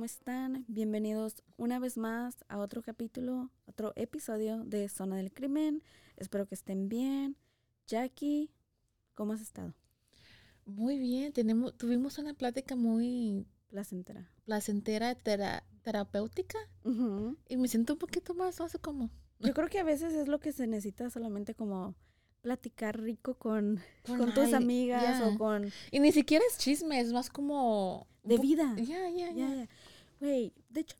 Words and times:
¿Cómo 0.00 0.06
están? 0.06 0.64
Bienvenidos 0.66 1.42
una 1.58 1.78
vez 1.78 1.98
más 1.98 2.42
a 2.48 2.56
otro 2.56 2.80
capítulo, 2.80 3.50
otro 3.66 3.92
episodio 3.96 4.64
de 4.64 4.88
Zona 4.88 5.18
del 5.18 5.30
Crimen. 5.30 5.82
Espero 6.16 6.46
que 6.46 6.54
estén 6.54 6.88
bien. 6.88 7.36
Jackie, 7.86 8.50
¿cómo 9.14 9.34
has 9.34 9.42
estado? 9.42 9.74
Muy 10.64 10.98
bien, 10.98 11.34
tenemos, 11.34 11.76
tuvimos 11.76 12.16
una 12.16 12.32
plática 12.32 12.76
muy 12.76 13.46
Placentera. 13.68 14.30
placentera, 14.46 15.14
tera- 15.16 15.64
terapéutica 15.82 16.56
y 17.46 17.58
me 17.58 17.68
siento 17.68 17.92
un 17.92 17.98
poquito 17.98 18.32
más, 18.32 18.58
no 18.58 18.70
sé 18.70 18.78
cómo. 18.78 19.10
Yo 19.40 19.52
creo 19.52 19.68
que 19.68 19.80
a 19.80 19.84
veces 19.84 20.14
es 20.14 20.28
lo 20.28 20.40
que 20.40 20.52
se 20.52 20.66
necesita 20.66 21.10
solamente 21.10 21.54
como 21.54 21.94
platicar 22.40 22.98
rico 22.98 23.34
con, 23.34 23.78
Con 24.06 24.16
con 24.16 24.32
tus 24.32 24.54
amigas 24.54 25.20
o 25.22 25.36
con 25.36 25.70
Y 25.90 26.00
ni 26.00 26.10
siquiera 26.10 26.42
es 26.50 26.56
chisme, 26.56 26.98
es 27.00 27.12
más 27.12 27.28
como... 27.28 28.06
de 28.22 28.38
vida. 28.38 28.74
Ya, 28.78 29.10
ya. 29.10 29.30
ya. 29.32 29.68
Güey, 30.20 30.52
de 30.68 30.80
hecho 30.80 30.96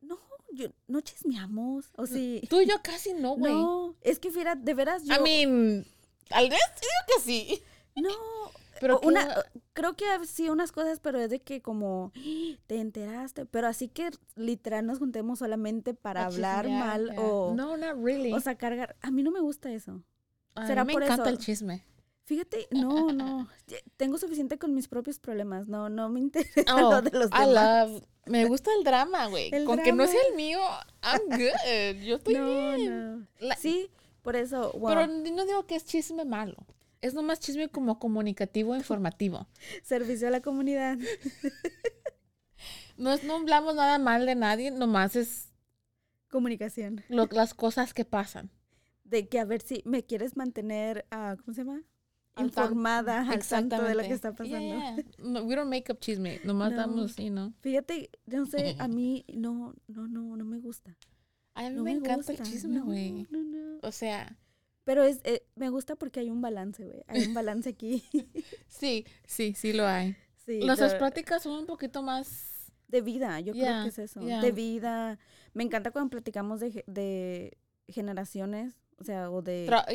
no, 0.00 0.08
no, 0.14 0.18
yo, 0.52 0.68
no 0.86 1.00
chismeamos. 1.00 1.90
O 1.96 2.06
sí. 2.06 2.42
Tú 2.50 2.60
y 2.60 2.66
yo 2.66 2.74
casi 2.82 3.12
no, 3.14 3.34
güey. 3.36 3.52
No, 3.52 3.94
es 4.02 4.18
que 4.18 4.30
fiera, 4.30 4.54
de 4.54 4.74
veras 4.74 5.04
yo. 5.04 5.14
I 5.14 5.20
mean, 5.20 5.84
tal 6.28 6.48
vez 6.48 6.60
digo 6.80 7.16
que 7.16 7.22
sí. 7.22 7.62
no, 7.96 8.10
Pero 8.80 9.00
una, 9.04 9.26
que- 9.52 9.60
creo 9.72 9.96
que 9.96 10.04
sí 10.26 10.50
unas 10.50 10.70
cosas, 10.70 11.00
pero 11.00 11.18
es 11.18 11.30
de 11.30 11.40
que 11.40 11.62
como 11.62 12.12
te 12.66 12.76
enteraste, 12.78 13.46
pero 13.46 13.68
así 13.68 13.88
que 13.88 14.10
literal 14.34 14.84
nos 14.84 14.98
juntemos 14.98 15.38
solamente 15.38 15.94
para 15.94 16.24
a 16.24 16.26
hablar 16.26 16.66
chismear, 16.66 16.86
mal 16.86 17.14
o, 17.16 17.54
No, 17.54 17.78
not 17.78 17.96
really. 18.04 18.34
o 18.34 18.40
sacar, 18.40 18.76
gar- 18.76 18.96
a 19.00 19.10
mí 19.10 19.22
no 19.22 19.30
me 19.30 19.40
gusta 19.40 19.72
eso. 19.72 20.02
A 20.54 20.66
mí 20.68 20.74
me 20.88 20.92
por 20.92 21.02
encanta 21.04 21.22
eso. 21.24 21.30
el 21.30 21.38
chisme. 21.38 21.84
Fíjate, 22.26 22.66
no, 22.72 23.12
no, 23.12 23.48
tengo 23.96 24.18
suficiente 24.18 24.58
con 24.58 24.74
mis 24.74 24.88
propios 24.88 25.18
problemas, 25.20 25.68
no, 25.68 25.88
no 25.88 26.08
me 26.08 26.18
interesa 26.26 26.74
Oh, 26.74 26.90
lo 26.90 27.02
de 27.02 27.10
los 27.16 27.28
I 27.30 27.46
demás. 27.48 27.88
love- 27.90 28.04
me 28.26 28.44
gusta 28.46 28.70
el 28.76 28.82
drama, 28.84 29.26
güey. 29.26 29.50
Con 29.64 29.78
que 29.78 29.92
no 29.92 30.06
sea 30.08 30.20
el 30.28 30.34
mío, 30.34 30.58
I'm 31.02 31.22
good. 31.30 32.02
Yo 32.04 32.16
estoy 32.16 32.34
No, 32.38 32.46
bien. 32.74 33.18
no. 33.20 33.26
La- 33.38 33.56
Sí, 33.56 33.88
por 34.22 34.34
eso, 34.34 34.72
wow, 34.72 34.88
Pero 34.88 35.06
no 35.06 35.46
digo 35.46 35.66
que 35.66 35.76
es 35.76 35.84
chisme 35.84 36.24
malo. 36.24 36.56
Es 37.00 37.14
nomás 37.14 37.38
chisme 37.38 37.68
como 37.68 38.00
comunicativo, 38.00 38.74
informativo. 38.76 39.46
servicio 39.84 40.26
a 40.26 40.30
la 40.32 40.40
comunidad. 40.40 40.98
No, 42.96 43.12
es, 43.12 43.22
no 43.24 43.36
hablamos 43.36 43.74
nada 43.76 43.98
mal 43.98 44.26
de 44.26 44.34
nadie, 44.34 44.70
nomás 44.72 45.14
es 45.16 45.52
Comunicación. 46.30 47.04
lo- 47.08 47.28
las 47.30 47.54
cosas 47.54 47.94
que 47.94 48.04
pasan. 48.04 48.50
De 49.04 49.28
que 49.28 49.38
a 49.38 49.44
ver 49.44 49.60
si 49.62 49.82
me 49.84 50.04
quieres 50.04 50.36
mantener, 50.36 51.06
ah, 51.12 51.36
¿cómo 51.38 51.54
se 51.54 51.62
llama? 51.62 51.82
Informada 52.36 53.28
al 53.30 53.46
tanto 53.46 53.82
de 53.82 53.94
lo 53.94 54.02
que 54.02 54.12
está 54.12 54.32
pasando. 54.32 54.58
Yeah, 54.58 54.96
yeah. 54.96 55.04
No, 55.18 55.42
we 55.44 55.54
don't 55.56 55.70
make 55.70 55.90
up 55.92 55.98
chisme, 56.00 56.40
nomás 56.44 56.72
No. 56.72 56.76
damos, 56.78 57.16
you 57.16 57.30
know. 57.30 57.52
Fíjate, 57.60 58.10
no 58.26 58.46
sé, 58.46 58.76
a 58.78 58.88
mí 58.88 59.24
no, 59.32 59.74
no, 59.88 60.06
no, 60.08 60.36
no 60.36 60.44
me 60.44 60.58
gusta. 60.60 60.96
A 61.54 61.62
mí 61.62 61.70
No 61.76 61.82
me, 61.84 61.92
me, 61.92 61.98
encanta 61.98 62.32
gusta. 62.32 62.32
el 62.34 62.42
chisme, 62.42 62.74
No, 62.78 62.84
güey. 62.84 63.26
No, 63.30 63.42
no. 63.42 63.78
O 63.82 63.90
sea, 63.92 64.36
Pero 64.84 65.02
es, 65.02 65.20
eh, 65.24 65.46
me 65.54 65.70
gusta 65.70 65.96
porque 65.96 66.20
hay 66.20 66.30
un 66.30 66.40
balance, 66.42 66.84
güey. 66.84 67.02
Hay 67.08 67.24
un 67.26 67.34
balance 67.34 67.68
aquí. 67.70 68.04
sí, 68.68 69.04
sí, 69.26 69.54
sí 69.54 69.72
lo 69.72 69.86
hay. 69.86 70.14
sí, 70.44 70.60
Nuestras 70.60 70.92
de, 70.92 70.98
prácticas 70.98 71.42
son 71.42 71.58
un 71.60 71.66
poquito 71.66 72.02
más... 72.02 72.70
de 72.88 73.00
vida, 73.00 73.40
yo 73.40 73.52
creo 73.52 73.82
que 73.84 73.88
es 73.88 73.98
eso. 73.98 74.20
De 74.20 74.52
vida. 74.52 75.18
Me 75.54 75.64
encanta 75.64 75.90
cuando 75.90 76.10
platicamos 76.10 76.60
de, 76.60 76.84
de 76.86 77.56
generaciones, 77.88 78.74
o 78.98 79.04
sea, 79.04 79.30
o 79.30 79.40
de, 79.42 79.66
tra- 79.66 79.86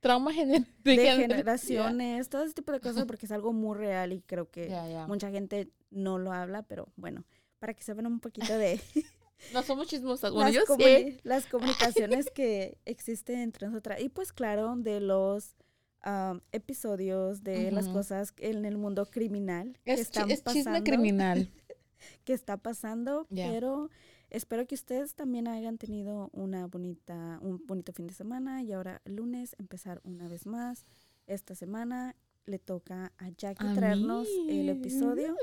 trauma 0.00 0.32
gener- 0.32 0.66
de 0.84 0.96
gener- 0.96 1.28
generaciones, 1.28 2.28
todo 2.28 2.44
ese 2.44 2.54
tipo 2.54 2.72
de 2.72 2.80
cosas, 2.80 3.04
porque 3.06 3.26
es 3.26 3.32
algo 3.32 3.52
muy 3.52 3.76
real 3.76 4.12
y 4.12 4.20
creo 4.22 4.50
que 4.50 4.66
Yeah, 4.68 4.88
yeah. 4.88 5.06
mucha 5.06 5.30
gente 5.30 5.70
no 5.90 6.18
lo 6.18 6.32
habla, 6.32 6.62
pero 6.62 6.88
bueno, 6.96 7.24
para 7.58 7.74
que 7.74 7.82
sepan 7.82 8.06
un 8.06 8.20
poquito 8.20 8.56
de 8.56 8.80
No 9.52 9.62
somos 9.62 9.86
chismosas. 9.86 10.32
Bueno, 10.32 10.50
las, 10.50 10.68
yo 10.68 10.76
las 11.22 11.46
comunicaciones 11.46 12.28
que 12.30 12.76
existen 12.84 13.38
entre 13.38 13.68
nosotras. 13.68 14.00
Y 14.00 14.08
pues 14.08 14.32
claro, 14.32 14.74
de 14.76 15.00
los 15.00 15.54
am, 16.00 16.40
episodios, 16.50 17.44
de 17.44 17.70
las 17.70 17.88
cosas 17.88 18.34
en 18.38 18.64
el 18.64 18.76
mundo 18.78 19.06
criminal 19.06 19.78
que 19.84 19.92
Es, 19.92 20.00
están 20.00 20.30
es 20.32 20.42
chisme 20.42 20.62
pasando, 20.64 20.84
criminal. 20.84 21.50
que 22.24 22.32
está 22.32 22.56
pasando, 22.56 23.26
pero 23.30 23.90
espero 24.30 24.66
que 24.66 24.74
ustedes 24.74 25.14
también 25.14 25.48
hayan 25.48 25.78
tenido 25.78 26.30
una 26.32 26.66
bonita, 26.66 27.38
un 27.42 27.64
bonito 27.66 27.92
fin 27.92 28.06
de 28.06 28.14
semana 28.14 28.62
y 28.62 28.72
ahora 28.72 29.00
lunes 29.04 29.54
empezar 29.58 30.00
una 30.04 30.28
vez 30.28 30.46
más. 30.46 30.84
Esta 31.26 31.54
semana 31.54 32.14
le 32.46 32.58
toca 32.58 33.12
a 33.18 33.28
Jackie 33.30 33.66
A 33.66 33.74
traernos 33.74 34.26
el 34.48 34.68
episodio. 34.68 35.36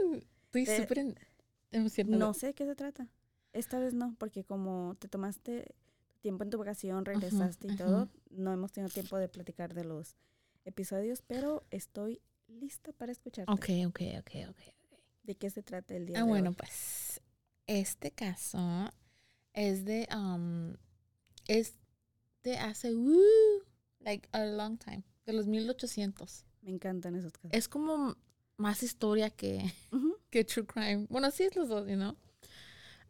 Estoy 0.53 0.65
súper 0.65 1.15
emocionada. 1.71 2.17
No 2.17 2.33
sé 2.33 2.47
de 2.47 2.53
qué 2.53 2.65
se 2.65 2.75
trata. 2.75 3.07
Esta 3.53 3.79
vez 3.79 3.93
no, 3.93 4.15
porque 4.17 4.43
como 4.43 4.95
te 4.99 5.07
tomaste 5.07 5.75
tiempo 6.21 6.43
en 6.43 6.49
tu 6.49 6.57
vacación, 6.57 7.05
regresaste 7.05 7.67
y 7.71 7.75
todo, 7.75 8.09
no 8.31 8.51
hemos 8.51 8.71
tenido 8.71 8.91
tiempo 8.91 9.17
de 9.17 9.29
platicar 9.29 9.73
de 9.73 9.85
los 9.85 10.15
episodios, 10.65 11.21
pero 11.21 11.63
estoy 11.69 12.21
lista 12.47 12.91
para 12.93 13.11
escucharte. 13.11 13.51
Ok, 13.51 13.69
ok, 13.87 14.01
ok, 14.19 14.49
ok. 14.49 14.59
¿De 15.23 15.35
qué 15.35 15.49
se 15.49 15.61
trata 15.63 15.95
el 15.95 16.07
día 16.07 16.17
Ah, 16.19 16.23
de 16.23 16.29
bueno, 16.29 16.49
hoy? 16.49 16.55
pues 16.55 17.21
este 17.67 18.11
caso 18.11 18.91
es 19.53 19.85
de, 19.85 20.07
um, 20.15 20.75
es 21.47 21.73
de 22.43 22.57
hace, 22.57 22.93
uh, 22.93 23.63
like 23.99 24.27
a 24.31 24.45
long 24.45 24.77
time, 24.77 25.03
de 25.25 25.33
los 25.33 25.47
1800. 25.47 26.45
Me 26.61 26.71
encantan 26.71 27.15
esos 27.15 27.31
casos. 27.33 27.51
Es 27.53 27.67
como 27.67 28.15
más 28.57 28.83
historia 28.83 29.29
que, 29.29 29.73
que 30.29 30.43
true 30.43 30.65
crime. 30.65 31.07
Bueno, 31.09 31.31
sí 31.31 31.43
es 31.43 31.55
los 31.55 31.69
dos, 31.69 31.87
you 31.87 31.95
know. 31.95 32.15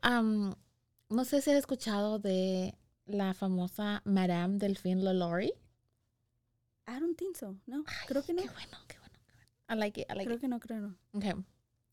Um, 0.04 0.54
no 1.10 1.26
sé 1.26 1.42
si 1.42 1.52
has 1.52 1.58
escuchado 1.58 2.20
de 2.20 2.76
la 3.06 3.34
famosa 3.34 4.02
Madame 4.06 4.58
Delphine 4.58 5.02
LaLaurie. 5.04 5.54
I 6.88 7.00
don't 7.00 7.18
think 7.18 7.36
so, 7.36 7.56
no, 7.66 7.84
Ay, 7.88 8.08
creo 8.08 8.24
que 8.24 8.34
no. 8.34 8.44
Qué 8.44 8.50
bueno, 8.50 8.78
qué 8.88 8.98
bueno, 9.00 9.14
qué 9.26 9.34
bueno. 9.34 9.46
I 9.70 9.76
like 9.80 10.02
it, 10.02 10.08
I 10.10 10.14
like 10.14 10.26
Creo 10.26 10.36
it. 10.36 10.42
que 10.42 10.48
no, 10.48 10.60
creo 10.60 10.80
no. 10.82 10.98
Okay. 11.14 11.34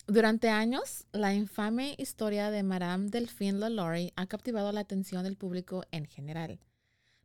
Durante 0.06 0.48
años, 0.50 1.06
la 1.12 1.32
infame 1.32 1.94
historia 1.96 2.50
de 2.50 2.62
Madame 2.62 3.08
Delphine 3.08 3.58
LaLaurie 3.58 4.12
ha 4.16 4.26
captivado 4.26 4.72
la 4.72 4.80
atención 4.80 5.22
del 5.24 5.36
público 5.36 5.84
en 5.90 6.06
general. 6.06 6.58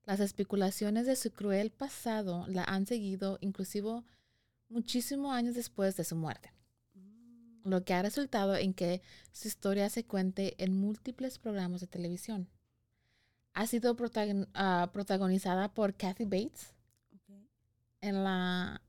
Las 0.05 0.19
especulaciones 0.19 1.05
de 1.05 1.15
su 1.15 1.31
cruel 1.31 1.71
pasado 1.71 2.45
la 2.47 2.63
han 2.63 2.85
seguido 2.85 3.39
inclusive 3.41 4.03
muchísimos 4.69 5.33
años 5.33 5.55
después 5.55 5.97
de 5.97 6.03
su 6.03 6.15
muerte, 6.15 6.53
lo 7.63 7.83
que 7.83 7.93
ha 7.93 8.01
resultado 8.03 8.55
en 8.55 8.73
que 8.73 9.01
su 9.33 9.47
historia 9.47 9.89
se 9.89 10.05
cuente 10.05 10.55
en 10.63 10.77
múltiples 10.79 11.39
programas 11.39 11.81
de 11.81 11.87
televisión. 11.87 12.47
Ha 13.53 13.65
sido 13.67 13.97
protagon- 13.97 14.47
ah, 14.53 14.89
protagonizada 14.93 15.73
por 15.73 15.95
Kathy 15.95 16.25
Bates 16.25 16.73
en 18.01 18.23
la, 18.23 18.81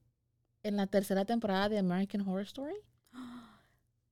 en 0.62 0.76
la 0.76 0.86
tercera 0.86 1.24
temporada 1.24 1.68
de 1.68 1.78
American 1.78 2.20
Horror 2.20 2.42
Story. 2.42 2.76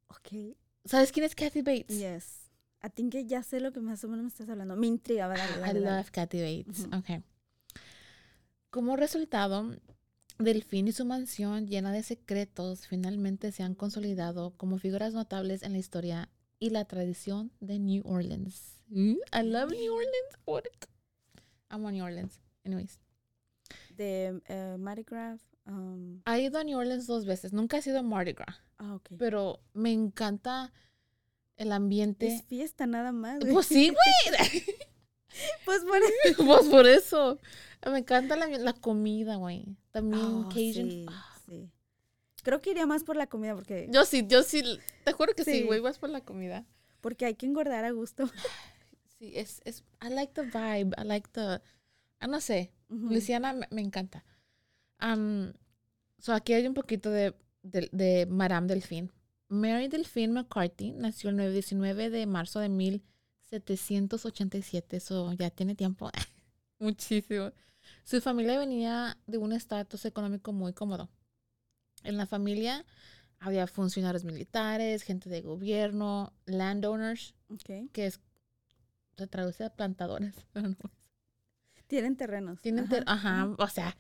Ok, 0.08 0.56
¿Sabes 0.84 1.10
quién 1.12 1.24
es 1.26 1.34
Kathy 1.34 1.62
Bates? 1.62 1.98
yes. 1.98 2.50
I 2.82 2.88
think 2.90 3.12
que 3.12 3.26
ya 3.26 3.42
sé 3.42 3.58
lo 3.60 3.72
que 3.72 3.80
más 3.80 4.04
o 4.04 4.08
menos 4.08 4.22
me 4.22 4.28
estás 4.28 4.48
hablando. 4.48 4.76
Me 4.76 4.86
intriga, 4.86 5.26
dale, 5.26 5.42
I 5.56 5.60
dale, 5.60 5.80
love 5.80 6.10
Kathy 6.10 6.40
Bates. 6.40 6.86
Okay. 6.98 7.22
Como 8.70 8.96
resultado, 8.96 9.74
Delfín 10.38 10.86
y 10.86 10.92
su 10.92 11.04
mansión 11.04 11.66
llena 11.66 11.92
de 11.92 12.02
secretos 12.02 12.86
finalmente 12.86 13.50
se 13.50 13.62
han 13.62 13.74
consolidado 13.74 14.50
como 14.56 14.78
figuras 14.78 15.14
notables 15.14 15.62
en 15.62 15.72
la 15.72 15.78
historia 15.78 16.28
y 16.58 16.70
la 16.70 16.84
tradición 16.84 17.50
de 17.60 17.78
New 17.78 18.02
Orleans. 18.06 18.78
Mm, 18.88 19.16
I 19.32 19.42
love 19.42 19.70
New 19.72 19.92
Orleans. 19.92 20.38
What? 20.44 20.64
Want 21.70 21.94
New 21.94 22.04
Orleans. 22.04 22.40
Anyways. 22.64 23.00
De 23.96 24.40
eh, 24.46 24.76
Mardi 24.78 25.02
Gras. 25.04 25.40
um, 25.66 26.20
He 26.26 26.40
ido 26.42 26.58
a 26.58 26.64
New 26.64 26.78
Orleans 26.78 27.06
dos 27.06 27.24
veces. 27.26 27.52
Nunca 27.52 27.78
he 27.78 27.82
sido 27.82 27.98
a 27.98 28.02
Mardi 28.02 28.32
Gras. 28.32 28.56
ah, 28.78 28.94
ok. 28.96 29.10
Pero 29.18 29.60
me 29.74 29.92
encanta 29.92 30.72
el 31.56 31.72
ambiente. 31.72 32.26
Es 32.28 32.42
fiesta 32.44 32.86
nada 32.86 33.12
más. 33.12 33.40
güey. 33.40 33.52
Pues 33.52 33.66
sí, 33.66 33.88
güey. 33.90 34.64
Pues 35.66 35.84
por 35.84 35.96
eso. 35.98 36.44
pues 36.46 36.68
por 36.68 36.86
eso. 36.86 37.38
Me 37.90 37.98
encanta 37.98 38.36
la, 38.36 38.46
la 38.48 38.72
comida, 38.72 39.36
güey. 39.36 39.76
También 39.90 40.22
Oh, 40.24 40.42
Cajun. 40.48 40.54
sí, 40.72 41.06
Ah, 41.10 41.34
sí. 41.46 41.70
Creo 42.42 42.62
que 42.62 42.70
iría 42.70 42.86
más 42.86 43.04
por 43.04 43.16
la 43.16 43.26
comida 43.26 43.54
porque, 43.54 43.86
Yo 43.90 44.04
sí, 44.06 44.24
yo 44.26 44.42
sí. 44.42 44.62
Te 45.04 45.12
juro 45.12 45.34
que 45.34 45.44
sí, 45.44 45.52
Sí. 45.52 45.62
güey. 45.64 45.80
Vas 45.80 45.98
por 45.98 46.08
la 46.10 46.20
comida. 46.22 46.64
porque 47.02 47.26
hay 47.26 47.34
que 47.34 47.44
engordar 47.46 47.84
a 47.84 47.90
gusto. 47.90 48.30
Sí, 49.18 49.32
es, 49.34 49.60
es. 49.64 49.82
I 50.02 50.08
like 50.10 50.32
the 50.32 50.42
vibe. 50.42 50.94
I 50.98 51.04
like 51.04 51.28
the. 51.32 51.60
ah, 52.20 52.26
no 52.26 52.40
sé. 52.40 52.72
Ujú. 52.88 53.08
Luisiana 53.08 53.52
me, 53.52 53.66
me 53.70 53.80
encanta. 53.82 54.24
Am, 54.98 55.52
so 56.18 56.32
aquí 56.32 56.52
hay 56.52 56.66
un 56.66 56.74
poquito 56.74 57.10
de, 57.10 57.34
de, 57.62 57.88
de 57.92 58.26
Madame 58.26 58.66
Delphine. 58.68 59.10
Mary 59.48 59.88
Delphine 59.88 60.32
McCarthy 60.32 60.92
nació 60.92 61.30
el 61.30 61.36
9 61.36 61.52
19 61.52 62.10
de 62.10 62.26
marzo 62.26 62.60
de 62.60 62.68
1787. 62.68 64.96
Eso 64.96 65.32
ya 65.34 65.50
tiene 65.50 65.74
tiempo. 65.74 66.10
Muchísimo. 66.78 67.52
Su 68.04 68.20
familia 68.20 68.58
venía 68.58 69.16
de 69.26 69.38
un 69.38 69.52
estatus 69.52 70.04
económico 70.04 70.52
muy 70.52 70.72
cómodo. 70.72 71.08
En 72.02 72.16
la 72.16 72.26
familia 72.26 72.84
había 73.38 73.66
funcionarios 73.66 74.24
militares, 74.24 75.02
gente 75.02 75.28
de 75.30 75.42
gobierno, 75.42 76.32
landowners, 76.46 77.34
Ok. 77.48 77.90
que 77.92 78.06
es, 78.06 78.20
se 79.16 79.26
traduce 79.26 79.64
a 79.64 79.70
plantadores. 79.70 80.34
Tienen 81.86 82.16
terrenos. 82.16 82.60
tienen 82.60 82.88
ter- 82.88 83.04
ajá, 83.06 83.42
ajá. 83.42 83.54
o 83.58 83.68
sea, 83.68 83.96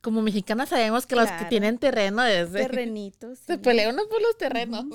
como 0.00 0.22
mexicanas 0.22 0.68
sabemos 0.68 1.06
que 1.06 1.16
los 1.16 1.30
que 1.30 1.44
tienen 1.46 1.78
terreno 1.78 2.22
es 2.24 2.52
Terrenitos. 2.52 3.38
se 3.46 3.54
sí. 3.54 3.58
pelean 3.60 3.94
uno 3.94 4.08
por 4.08 4.20
los 4.22 4.36
terrenos. 4.36 4.84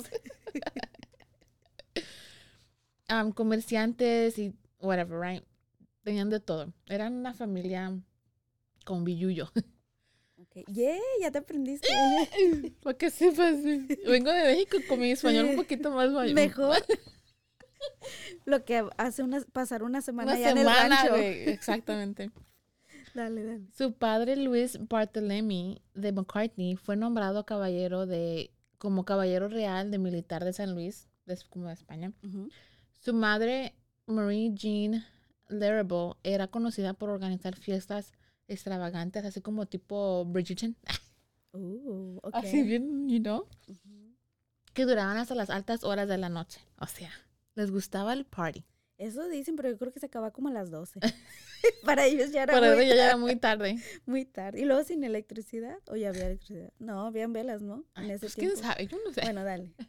Am, 3.07 3.31
comerciantes 3.31 4.37
y 4.37 4.53
whatever, 4.79 5.19
right? 5.19 5.43
Tenían 6.03 6.29
de 6.29 6.39
todo. 6.39 6.71
Eran 6.87 7.13
una 7.13 7.33
familia 7.33 7.97
con 8.85 9.03
billuyo. 9.03 9.51
Ok. 10.41 10.65
Yeah, 10.73 10.95
ya 11.19 11.31
te 11.31 11.39
aprendiste. 11.39 11.89
Para 12.81 12.97
que 12.97 13.09
sepas, 13.11 13.55
vengo 13.61 14.31
de 14.31 14.43
México 14.43 14.77
con 14.87 15.01
mi 15.01 15.11
español 15.11 15.47
un 15.49 15.55
poquito 15.57 15.91
más 15.91 16.09
mayor. 16.11 16.33
Mejor. 16.33 16.77
Lo 18.45 18.65
que 18.65 18.87
hace 18.97 19.23
una, 19.23 19.41
pasar 19.51 19.83
una 19.83 20.01
semana 20.01 20.31
Una 20.31 20.39
ya 20.39 20.51
en 20.51 20.57
el 20.57 20.63
semana, 20.65 20.95
rancho. 21.03 21.15
Exactamente. 21.51 22.31
Dale, 23.13 23.43
dale. 23.43 23.67
Su 23.75 23.93
padre 23.93 24.35
Luis 24.37 24.77
Barthelemy 24.87 25.81
de 25.93 26.11
McCartney 26.11 26.75
fue 26.75 26.95
nombrado 26.95 27.45
caballero 27.45 28.05
de 28.05 28.51
como 28.77 29.03
caballero 29.03 29.47
real 29.49 29.91
de 29.91 29.97
militar 29.97 30.45
de 30.45 30.53
San 30.53 30.73
Luis, 30.73 31.09
de- 31.25 31.37
como 31.49 31.67
de 31.67 31.73
España. 31.73 32.13
Su 32.99 33.13
madre 33.13 33.75
Marie 34.05 34.51
Jean 34.53 35.03
Larrable 35.47 36.13
era 36.23 36.47
conocida 36.47 36.93
por 36.93 37.09
organizar 37.09 37.55
fiestas 37.55 38.13
extravagantes, 38.47 39.25
así 39.25 39.41
como 39.41 39.65
tipo 39.65 40.25
Bridgerton, 40.25 40.75
Uh, 41.51 42.17
ok. 42.21 42.35
así 42.35 42.61
bien, 42.61 43.09
you 43.09 43.19
know, 43.19 43.47
que 44.73 44.85
duraban 44.85 45.17
hasta 45.17 45.33
las 45.33 45.49
altas 45.49 45.83
horas 45.83 46.07
de 46.07 46.17
la 46.19 46.29
noche. 46.29 46.61
O 46.79 46.85
sea, 46.85 47.09
les 47.59 47.71
gustaba 47.71 48.13
el 48.13 48.25
party. 48.25 48.63
Eso 48.97 49.27
dicen, 49.29 49.55
pero 49.55 49.69
yo 49.69 49.77
creo 49.77 49.93
que 49.93 49.99
se 49.99 50.07
acaba 50.07 50.31
como 50.31 50.49
a 50.49 50.51
las 50.51 50.71
12. 50.71 50.99
Para 51.85 52.05
ellos 52.05 52.31
ya 52.31 52.43
era 52.43 52.53
Pero 52.59 52.75
muy, 52.75 52.87
ya 52.87 53.05
era 53.05 53.17
muy 53.17 53.35
tarde. 53.35 53.77
muy 54.05 54.25
tarde. 54.25 54.59
Y 54.61 54.65
luego 54.65 54.83
sin 54.83 55.03
electricidad. 55.03 55.77
¿O 55.87 55.95
ya 55.95 56.09
había 56.09 56.25
electricidad? 56.27 56.73
No, 56.79 57.05
habían 57.05 57.31
velas, 57.33 57.61
¿no? 57.61 57.85
En 57.95 58.03
Ay, 58.03 58.11
ese 58.11 58.19
pues, 58.21 58.35
quién 58.35 58.51
tiempo. 58.51 58.67
sabe, 58.67 58.87
yo 58.87 58.97
no 59.05 59.13
sé. 59.13 59.21
Bueno, 59.21 59.43
dale. 59.43 59.71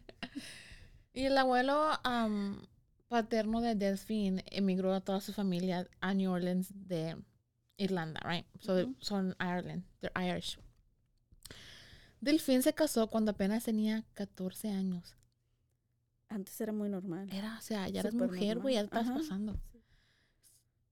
Y 1.12 1.24
el 1.24 1.36
abuelo 1.38 1.98
am, 2.04 2.68
paterno 3.08 3.60
de 3.60 3.74
Delphine 3.74 4.44
emigró 4.46 4.94
a 4.94 5.00
toda 5.00 5.20
su 5.20 5.32
familia 5.32 5.88
a 6.00 6.14
New 6.14 6.30
Orleans 6.30 6.68
de 6.86 7.16
Irlanda, 7.78 8.20
right? 8.24 8.46
So 8.60 8.74
Ujú. 8.82 8.94
son 9.00 9.34
Ireland, 9.40 9.82
they're 10.00 10.12
Irish. 10.14 10.56
Delphine 12.20 12.62
se 12.62 12.74
casó 12.74 13.08
cuando 13.08 13.32
apenas 13.32 13.64
tenía 13.64 14.04
14 14.14 14.68
años. 14.70 15.16
Antes 16.30 16.60
era 16.60 16.72
muy 16.72 16.88
normal. 16.88 17.28
Era, 17.32 17.58
o 17.58 17.60
sea, 17.60 17.88
ya 17.88 18.02
Súper 18.02 18.28
mujer, 18.28 18.60
güey, 18.60 18.74
ya 18.76 18.82
estás 18.82 19.08
Ajá. 19.08 19.18
casando. 19.18 19.60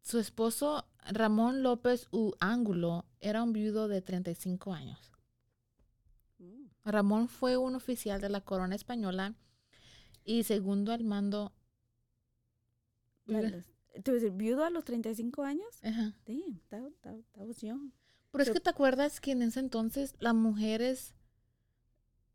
Su 0.03 0.19
esposo, 0.19 0.85
Ramón 1.11 1.63
López 1.63 2.09
U. 2.11 2.33
Ángulo, 2.41 3.07
era 3.21 3.43
un 3.43 3.53
viudo 3.53 3.87
de 3.89 4.03
35 4.03 4.73
años. 4.73 5.13
Mm. 6.39 6.67
Ramón 6.85 7.29
fue 7.29 7.57
un 7.57 7.77
oficial 7.77 8.21
de 8.21 8.29
la 8.29 8.41
corona 8.41 8.75
española 8.75 9.37
y 10.25 10.43
segundo 10.43 10.93
al 10.93 11.05
mando. 11.05 11.53
Te 13.27 14.13
decir, 14.13 14.33
viudo 14.33 14.65
a 14.65 14.71
los 14.71 14.85
35 14.85 15.45
años. 15.45 15.69
Ajá. 15.83 16.17
Damn, 16.27 16.61
that, 16.69 16.83
that, 17.03 17.17
that 17.35 17.47
was 17.47 17.61
young. 17.61 17.93
Pero 18.33 18.43
es 18.43 18.51
que 18.51 18.61
te 18.61 18.71
acuerdas 18.71 19.21
que 19.21 19.33
en 19.33 19.43
ese 19.43 19.61
entonces 19.61 20.15
las 20.19 20.35
mujeres, 20.35 21.15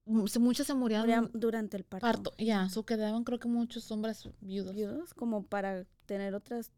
muchas 0.05 0.67
se 0.67 0.73
morían 0.73 1.01
Morían 1.01 1.31
durante 1.33 1.77
el 1.77 1.83
parto. 1.83 2.05
parto. 2.05 2.33
Ya, 2.37 2.69
so 2.69 2.85
quedaban 2.85 3.23
creo 3.23 3.39
que 3.39 3.47
muchos 3.47 3.89
hombres 3.91 4.27
viudos. 4.41 4.75
Viudos, 4.75 5.13
como 5.13 5.43
para 5.43 5.85
tener 6.05 6.35
otras 6.35 6.71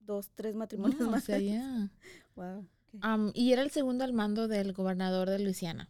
dos, 0.00 0.30
tres 0.34 0.54
matrimonios 0.54 1.00
No, 1.00 1.08
o 1.08 1.10
más. 1.12 1.24
sea, 1.24 1.38
ya. 1.38 1.90
Wow. 2.34 2.66
y 3.34 3.52
era 3.52 3.62
el 3.62 3.70
segundo 3.70 4.04
al 4.04 4.12
mando 4.12 4.48
del 4.48 4.72
gobernador 4.72 5.28
de 5.30 5.38
Luisiana. 5.38 5.88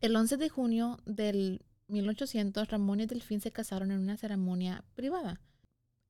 El 0.00 0.14
11 0.14 0.36
de 0.36 0.48
junio 0.48 0.98
del 1.06 1.62
1800, 1.88 2.68
Ramón 2.68 3.00
y 3.00 3.06
Delfín 3.06 3.40
se 3.40 3.50
casaron 3.50 3.90
en 3.90 4.00
una 4.00 4.16
ceremonia 4.16 4.84
privada. 4.94 5.40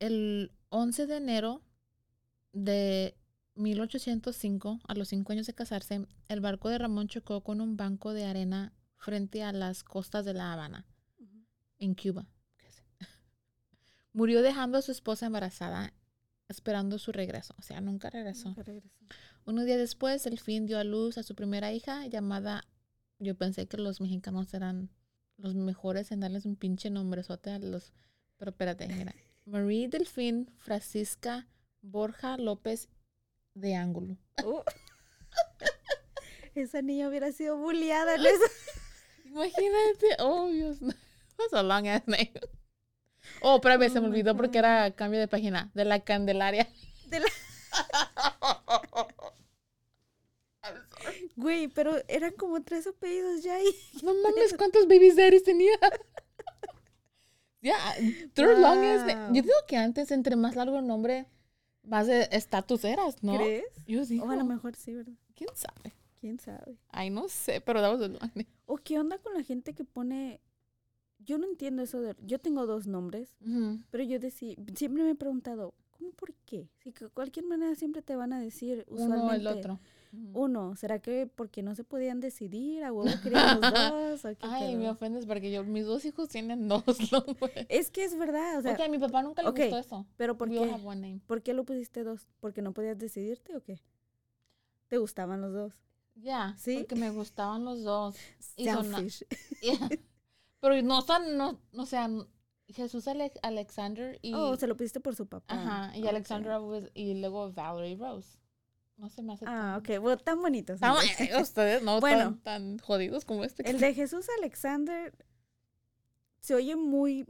El 0.01 0.51
11 0.71 1.07
de 1.07 1.17
enero 1.17 1.63
de 2.53 3.17
1805, 3.55 4.81
a 4.87 4.95
los 4.95 5.09
cinco 5.09 5.33
años 5.33 5.47
de 5.47 5.55
casarse, 5.55 6.07
el 6.29 6.41
barco 6.41 6.69
de 6.69 6.79
Ramón 6.79 7.09
chocó 7.09 7.43
con 7.43 7.61
un 7.61 7.77
banco 7.77 8.13
de 8.13 8.25
arena 8.25 8.73
frente 8.97 9.43
a 9.43 9.53
las 9.53 9.85
costas 9.85 10.25
de 10.25 10.35
La 10.35 10.53
Habana, 10.53 10.87
en 11.79 11.95
Cuba. 11.95 12.27
Murió 14.13 14.43
dejando 14.43 14.79
a 14.79 14.83
su 14.83 14.93
esposa 14.93 15.27
embarazada, 15.27 15.93
esperando 16.49 16.99
su 16.99 17.13
regreso. 17.13 17.55
O 17.59 17.63
sea, 17.63 17.81
nunca 17.81 18.11
regresó. 18.11 18.49
Nunca 18.49 18.63
regresó. 18.63 18.91
Unos 19.45 19.65
días 19.65 19.79
después, 19.79 20.25
Delfín 20.25 20.67
dio 20.67 20.79
a 20.79 20.85
luz 20.85 21.19
a 21.19 21.23
su 21.23 21.35
primera 21.35 21.73
hija 21.73 22.07
llamada. 22.07 22.65
Yo 23.19 23.37
pensé 23.37 23.67
que 23.67 23.77
los 23.77 24.01
mexicanos 24.01 24.53
eran 24.55 24.91
los 25.37 25.55
mejores 25.55 26.11
en 26.11 26.21
darles 26.21 26.47
un 26.47 26.57
pinche 26.57 26.91
nombrezote 26.91 27.51
a 27.51 27.59
los. 27.59 27.93
Pero 28.39 28.51
espérate, 28.51 28.89
mira. 28.89 29.15
Marie 29.47 29.89
Delfín 29.89 30.51
Francisca 30.59 31.47
Borja 31.81 32.37
López 32.37 32.89
de 33.55 33.77
Ángulo. 33.77 34.17
Uh. 34.45 34.63
Esa 36.57 36.83
niña 36.83 37.09
hubiera 37.09 37.31
sido 37.33 37.57
bulliada 37.57 38.17
en 38.17 38.23
eso. 38.23 38.45
Imagínate, 39.37 40.17
oh 40.21 40.49
Dios. 40.49 40.79
That's 41.37 41.53
a 41.53 41.63
long 41.63 41.87
ass 41.87 42.07
name. 42.07 42.33
Oh, 43.43 43.57
espérame, 43.57 43.91
se 43.91 43.99
Oh 43.99 44.03
me 44.03 44.09
my 44.09 44.15
olvidó 44.15 44.35
porque 44.37 44.59
era 44.59 44.91
cambio 44.93 45.21
de 45.21 45.29
página. 45.29 45.71
De 45.75 45.85
la 45.85 46.01
Candelaria. 46.01 46.67
De 47.09 47.21
la- 47.21 47.27
Güey, 51.37 51.69
pero 51.69 51.93
eran 52.09 52.33
como 52.33 52.63
tres 52.63 52.87
apellidos 52.87 53.43
ya 53.43 53.55
ahí. 53.57 53.67
No 54.03 54.15
mames, 54.15 54.55
¿cuántos 54.57 54.89
babies 54.89 55.17
daddies 55.17 55.45
tenía? 55.45 55.77
Ya, 57.61 57.77
third 58.35 58.59
longest. 58.59 59.05
Wow. 59.07 59.35
Yo 59.35 59.43
digo 59.43 59.55
que 59.69 59.77
antes, 59.77 60.11
entre 60.13 60.37
más 60.37 60.57
largo 60.57 60.79
el 60.79 60.87
nombre, 60.87 61.27
más 61.83 62.07
de 62.07 62.29
estatus 62.33 62.85
eras, 62.85 63.23
¿no? 63.23 63.37
¿Crees? 63.37 63.65
Yo 63.87 64.05
sí. 64.05 64.19
O 64.21 64.31
a 64.31 64.37
lo 64.37 64.45
mejor 64.45 64.77
sí, 64.77 64.95
¿verdad? 64.95 65.15
¿Quién 65.35 65.51
sabe? 65.55 65.93
¿Quién 66.21 66.39
sabe? 66.41 66.79
Ay, 66.89 67.11
no 67.11 67.29
sé, 67.29 67.61
pero 67.61 67.81
that 67.81 67.93
was 67.93 68.01
a 68.03 68.09
long 68.09 68.31
name. 68.35 68.47
¿O 68.67 68.77
qué 68.77 68.99
onda 68.99 69.19
con 69.19 69.35
la 69.35 69.43
gente 69.43 69.75
que 69.75 69.85
pone... 69.85 70.41
Yo 71.19 71.39
no 71.39 71.47
entiendo 71.47 71.83
eso 71.83 72.01
de... 72.01 72.15
Yo 72.23 72.39
tengo 72.39 72.67
dos 72.67 72.87
nombres, 72.87 73.37
pero 73.91 74.05
yo 74.05 74.21
decí... 74.21 74.57
siempre 74.75 75.03
me 75.03 75.11
he 75.11 75.15
preguntado, 75.15 75.75
¿cómo 75.91 76.11
por 76.11 76.35
qué? 76.45 76.69
Si 76.79 76.93
de 76.93 77.09
cualquier 77.09 77.47
manera 77.47 77.75
siempre 77.75 78.03
te 78.03 78.17
van 78.17 78.33
a 78.33 78.41
decir 78.41 78.85
usualmente... 78.89 79.25
Uno 79.25 79.33
o 79.33 79.35
el 79.35 79.47
otro. 79.47 79.81
Uno, 80.33 80.77
¿será 80.77 80.99
que 81.01 81.27
porque 81.27 81.63
no 81.63 81.75
se 81.75 81.85
podían 81.85 82.21
decidir? 82.21 82.85
¿A 82.85 82.93
huevo 82.93 83.11
querían 83.23 83.61
los 83.61 83.73
dos? 83.73 84.25
¿O 84.25 84.29
qué 84.31 84.47
Ay, 84.47 84.77
me 84.77 84.89
ofendes 84.89 85.27
porque 85.27 85.51
yo, 85.51 85.65
mis 85.65 85.85
dos 85.85 86.05
hijos 86.05 86.29
tienen 86.29 86.69
dos 86.69 86.85
nombres. 87.13 87.67
Es 87.69 87.91
que 87.91 88.05
es 88.05 88.17
verdad, 88.17 88.59
o 88.59 88.63
sea, 88.63 88.77
a 88.77 88.89
mi 88.89 88.99
papá 88.99 89.23
nunca 89.23 89.43
le 89.43 89.51
gustó 89.51 89.79
eso. 89.79 90.07
pero 90.17 90.37
¿por 90.37 90.49
We 90.49 90.59
qué? 90.59 91.21
¿Por 91.27 91.43
qué 91.43 91.55
lo 91.55 91.65
pusiste 91.65 92.05
dos? 92.05 92.29
¿Porque 92.41 92.63
no 92.63 92.73
podías 92.73 92.99
decidirte 92.99 93.57
o 93.57 93.63
qué? 93.63 93.81
te 94.89 94.99
gustaban 94.99 95.41
los 95.41 95.53
dos. 95.53 95.73
Ya, 96.17 96.55
¿Sí? 96.59 96.79
porque 96.79 96.97
me 96.97 97.11
gustaban 97.11 97.65
los 97.65 97.83
dos. 97.85 98.17
Y 98.57 98.65
Selfish. 98.65 99.25
Yeah. 99.63 99.89
Pero 100.61 100.83
no 100.83 101.03
son, 101.03 101.37
no, 101.37 101.61
no 101.73 101.83
o 101.83 101.87
sea, 101.87 102.09
Jesús 102.69 103.07
Ale- 103.07 103.33
Alexander 103.43 104.19
y, 104.23 104.33
Oh, 104.35 104.57
se 104.57 104.67
lo 104.67 104.77
pediste 104.77 104.99
por 105.01 105.15
su 105.15 105.27
papá. 105.29 105.55
ajá, 105.55 105.97
y 105.97 106.03
Ok. 106.03 106.09
Alexandra 106.09 106.59
was- 106.61 106.91
y 106.95 107.15
luego 107.15 107.53
Valerie 107.53 107.97
Rose. 107.97 108.39
No 108.97 109.11
se 109.11 109.23
me 109.23 109.35
hace 109.35 109.45
Ah, 109.47 109.79
tan- 109.85 109.97
ok. 109.99 110.03
Bueno, 110.03 110.17
tan 110.19 110.41
bonitos. 110.41 110.81
Tan- 110.81 110.97
eh, 111.21 111.41
ustedes 111.41 111.83
no 111.83 112.01
Bueno. 112.01 112.39
tan, 112.43 112.77
tan 112.77 112.79
jodidos 112.79 113.25
como 113.27 113.45
este. 113.45 113.69
El 113.69 113.79
de 113.79 113.93
Jesús 113.95 114.27
Alexander 114.39 115.15
se 116.41 116.55
oye 116.55 116.77
muy, 116.77 117.27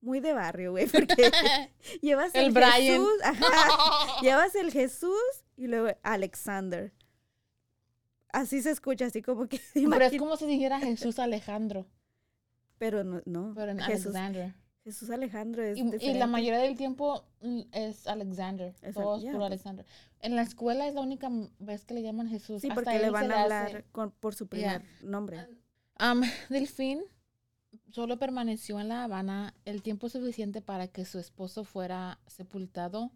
muy 0.00 0.20
de 0.20 0.32
barrio, 0.32 0.70
güey, 0.72 0.86
porque 0.86 1.30
llevas 2.02 2.34
El 2.34 2.46
el, 2.46 2.52
Brian. 2.52 2.72
Jesús, 2.80 3.12
ajá, 3.24 4.20
llevas 4.22 4.54
el 4.54 4.72
Jesús 4.72 5.44
y 5.56 5.66
luego 5.66 5.96
Alexander. 6.02 6.92
Así 8.36 8.60
se 8.60 8.70
escucha, 8.70 9.06
así 9.06 9.22
como 9.22 9.48
que 9.48 9.58
Pero 9.74 10.04
es 10.04 10.18
como 10.18 10.36
si 10.36 10.44
dijera 10.44 10.78
Jesús 10.78 11.18
Alejandro, 11.18 11.86
pero 12.76 13.02
no, 13.02 13.22
no. 13.24 13.54
pero 13.54 13.72
en 13.72 13.78
Jesús, 13.78 14.14
Alexander. 14.14 14.54
Jesús 14.84 15.08
Alejandro 15.08 15.62
es 15.62 15.78
Y, 15.78 16.10
y 16.10 16.14
la 16.14 16.26
mayoría 16.26 16.58
del 16.58 16.76
tiempo 16.76 17.24
mm, 17.40 17.62
es 17.72 18.06
Alexander. 18.06 18.74
Es 18.82 18.94
Todos 18.94 19.24
por. 19.24 19.42
Alexander. 19.42 19.86
En 20.20 20.36
la 20.36 20.42
escuela 20.42 20.86
es 20.86 20.92
la 20.92 21.00
única 21.00 21.30
vez 21.58 21.86
que 21.86 21.94
le 21.94 22.02
llaman 22.02 22.28
Jesús. 22.28 22.60
Sí, 22.60 22.68
Hasta 22.68 22.74
porque 22.82 22.98
le 22.98 23.08
van 23.08 23.32
a 23.32 23.42
hablar 23.44 23.84
con- 23.90 24.10
por 24.10 24.34
su 24.34 24.48
primer 24.48 24.82
nombre. 25.00 25.46
Am, 25.94 26.20
Delfín 26.50 27.04
solo 27.90 28.18
permaneció 28.18 28.78
en 28.80 28.88
La 28.88 29.04
Habana 29.04 29.54
el 29.64 29.80
tiempo 29.80 30.10
suficiente 30.10 30.60
para 30.60 30.88
que 30.88 31.06
su 31.06 31.18
esposo 31.18 31.64
fuera 31.64 32.20
sepultado 32.26 33.12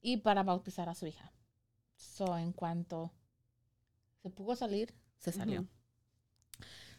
y 0.00 0.16
para 0.16 0.42
bautizar 0.42 0.88
a 0.88 0.96
su 0.96 1.06
hija. 1.06 1.32
So, 1.94 2.36
en 2.36 2.52
cuanto 2.52 3.12
se 4.22 4.30
pudo 4.30 4.54
salir, 4.56 4.94
se 5.18 5.32
salió. 5.32 5.60
Ujú. 5.60 5.68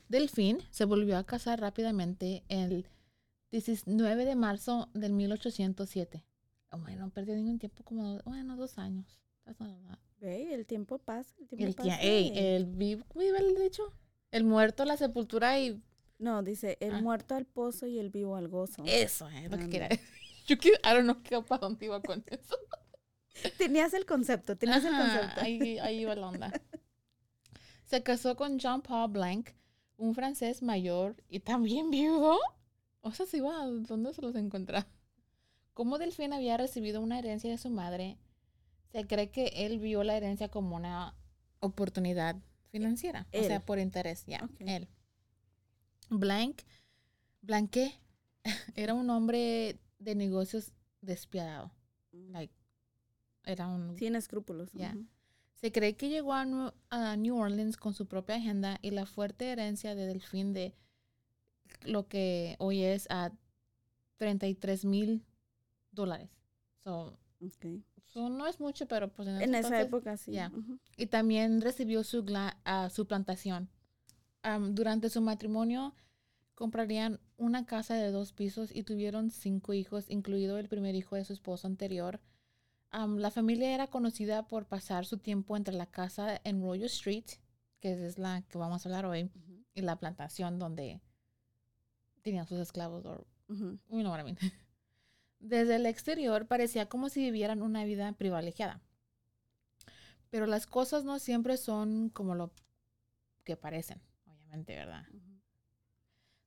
Delfín 0.08 0.60
se 0.72 0.86
volvió 0.86 1.18
a 1.18 1.24
casar 1.26 1.60
rápidamente 1.60 2.44
el 2.50 2.88
19 3.52 4.26
de 4.26 4.36
marzo 4.36 4.90
del 4.94 5.14
1807. 5.14 6.24
Oh, 6.72 6.78
bueno, 6.80 7.06
no 7.06 7.10
perdió 7.12 7.36
ningún 7.36 7.60
tiempo, 7.60 7.84
como, 7.84 8.20
bueno, 8.26 8.56
dos 8.56 8.78
años. 8.78 9.20
A. 9.46 10.00
Ve, 10.20 10.54
el 10.54 10.66
tiempo 10.66 11.00
pasa, 11.00 11.34
el 11.40 11.48
tiempo 11.48 11.66
El, 11.66 11.76
pasa. 11.76 12.00
que- 12.00 12.08
ey, 12.18 12.32
el 12.36 12.66
vivo, 12.66 13.06
¿cómo 13.08 13.24
iba 13.24 13.38
el 13.40 13.56
dicho? 13.56 13.94
El 14.32 14.44
muerto, 14.44 14.86
la 14.86 14.98
sepultura 14.98 15.60
y 15.60 15.82
No, 16.20 16.44
dice, 16.44 16.78
el 16.82 16.96
Ah. 16.96 17.02
muerto 17.02 17.36
al 17.36 17.46
pozo 17.46 17.88
y 17.88 17.98
el 17.98 18.10
vivo 18.10 18.36
al 18.36 18.50
gozo. 18.50 18.84
Eso 18.86 19.30
es 19.30 19.50
lo 19.50 19.58
que 19.58 19.70
quería. 19.70 19.88
Yo 20.48 20.58
que, 20.58 20.70
I 20.70 20.94
don't 20.94 21.04
know 21.04 21.24
qué, 21.24 21.42
para 21.42 21.62
dónde 21.62 21.86
iba 21.86 22.02
con 22.02 22.24
eso. 22.28 22.58
Tenías 23.58 23.94
el 23.94 24.06
concepto, 24.06 24.58
tenías 24.58 24.84
el 24.84 24.94
Ajá, 24.94 25.04
concepto. 25.20 25.42
Ahí, 25.42 25.80
ahí 25.80 26.00
iba 26.02 26.14
la 26.16 26.28
onda. 26.28 26.52
Se 27.90 28.04
casó 28.04 28.36
con 28.36 28.60
Jean-Paul 28.60 29.12
Blanc, 29.12 29.50
un 29.98 30.14
francés 30.14 30.62
mayor 30.62 31.16
y 31.28 31.40
también 31.40 31.90
viudo. 31.92 32.38
O 33.02 33.12
sea, 33.12 33.26
se 33.26 33.38
iba, 33.38 33.66
¿dónde 33.66 34.14
se 34.14 34.22
los 34.22 34.36
encontraba? 34.36 34.86
Como 35.74 35.98
Delfín 35.98 36.34
había 36.34 36.56
recibido 36.58 37.02
una 37.02 37.18
herencia 37.18 37.50
de 37.50 37.58
su 37.58 37.72
madre, 37.72 38.20
se 38.92 39.08
cree 39.08 39.32
que 39.32 39.48
él 39.66 39.80
vio 39.80 40.04
la 40.04 40.16
herencia 40.18 40.50
como 40.50 40.76
una 40.76 41.16
oportunidad 41.62 42.36
financiera. 42.70 43.28
O 43.34 43.42
sea, 43.42 43.66
por 43.66 43.80
interés, 43.80 44.24
ya, 44.28 44.44
Ok. 44.44 44.62
él. 44.68 44.88
Blanc, 46.12 46.62
Blanque, 47.42 47.92
era 48.76 48.94
un 48.94 49.10
hombre 49.10 49.80
de 49.98 50.14
negocios 50.14 50.74
despiadado. 51.02 51.72
Like, 52.12 52.54
era 53.46 53.68
un 53.68 53.98
Sin 53.98 54.16
escrúpulos. 54.16 54.70
Se 55.62 55.72
cree 55.72 55.96
que 55.96 56.10
llegó 56.10 56.34
a 56.34 56.46
New, 56.46 56.72
a 56.90 57.16
New 57.18 57.38
Orleans 57.38 57.78
con 57.78 57.94
su 57.94 58.08
propia 58.08 58.36
agenda 58.36 58.80
y 58.82 58.92
la 58.92 59.06
fuerte 59.06 59.52
herencia 59.52 59.94
de 59.96 60.06
Delfín 60.06 60.54
de 60.54 60.74
lo 61.84 62.08
que 62.08 62.56
hoy 62.60 62.84
es 62.84 63.08
a 63.10 63.32
33 64.18 64.86
mil 64.86 65.24
dólares. 65.92 66.30
So, 66.84 67.18
Ok. 67.42 67.82
so 68.06 68.30
no 68.30 68.48
es 68.48 68.60
mucho, 68.60 68.88
pero 68.88 69.12
pues 69.12 69.28
en, 69.28 69.56
esa 69.56 69.82
época 69.82 70.18
sí. 70.18 70.38
Y 70.98 71.08
también 71.08 71.62
recibió 71.62 72.04
su, 72.04 72.26
su 72.90 73.08
plantación. 73.08 73.70
Am, 74.42 74.76
durante 74.76 75.10
su 75.10 75.22
matrimonio 75.22 75.94
comprarían 76.56 77.20
una 77.38 77.66
casa 77.66 77.96
de 77.96 78.12
dos 78.12 78.34
pisos 78.34 78.74
y 78.74 78.84
tuvieron 78.84 79.32
cinco 79.32 79.74
hijos, 79.74 80.10
incluido 80.10 80.58
el 80.58 80.68
primer 80.68 80.96
hijo 80.96 81.16
de 81.16 81.24
su 81.26 81.34
esposo 81.34 81.68
anterior. 81.68 82.20
Am, 82.92 83.18
la 83.18 83.30
familia 83.32 83.74
era 83.74 83.88
conocida 83.88 84.48
por 84.48 84.66
pasar 84.66 85.06
su 85.06 85.18
tiempo 85.18 85.56
entre 85.56 85.76
la 85.76 85.86
casa 85.86 86.42
en 86.44 86.62
Royal 86.62 86.86
Street, 86.86 87.26
que 87.80 88.06
es 88.08 88.18
la 88.18 88.42
que 88.44 88.58
vamos 88.58 88.86
a 88.86 88.90
hablar 88.90 89.06
hoy, 89.06 89.32
y 89.74 89.82
la 89.82 89.98
plantación 89.98 90.58
donde 90.60 91.02
tenían 92.22 92.48
sus 92.48 92.60
esclavos. 92.60 93.06
Or, 93.06 93.28
Ujú. 93.48 93.80
you 93.90 94.02
know 94.02 94.12
what 94.12 94.20
I 94.20 94.24
mean. 94.24 94.38
Desde 95.40 95.76
el 95.76 95.86
exterior 95.86 96.48
parecía 96.48 96.90
como 96.90 97.10
si 97.10 97.22
vivieran 97.22 97.62
una 97.62 97.86
vida 97.86 98.12
privilegiada. 98.14 98.82
Pero 100.30 100.46
las 100.46 100.68
cosas 100.68 101.04
no 101.04 101.18
siempre 101.20 101.58
son 101.58 102.10
como 102.10 102.36
lo 102.36 102.52
que 103.44 103.56
parecen, 103.56 104.02
obviamente, 104.26 104.76
¿verdad? 104.76 105.06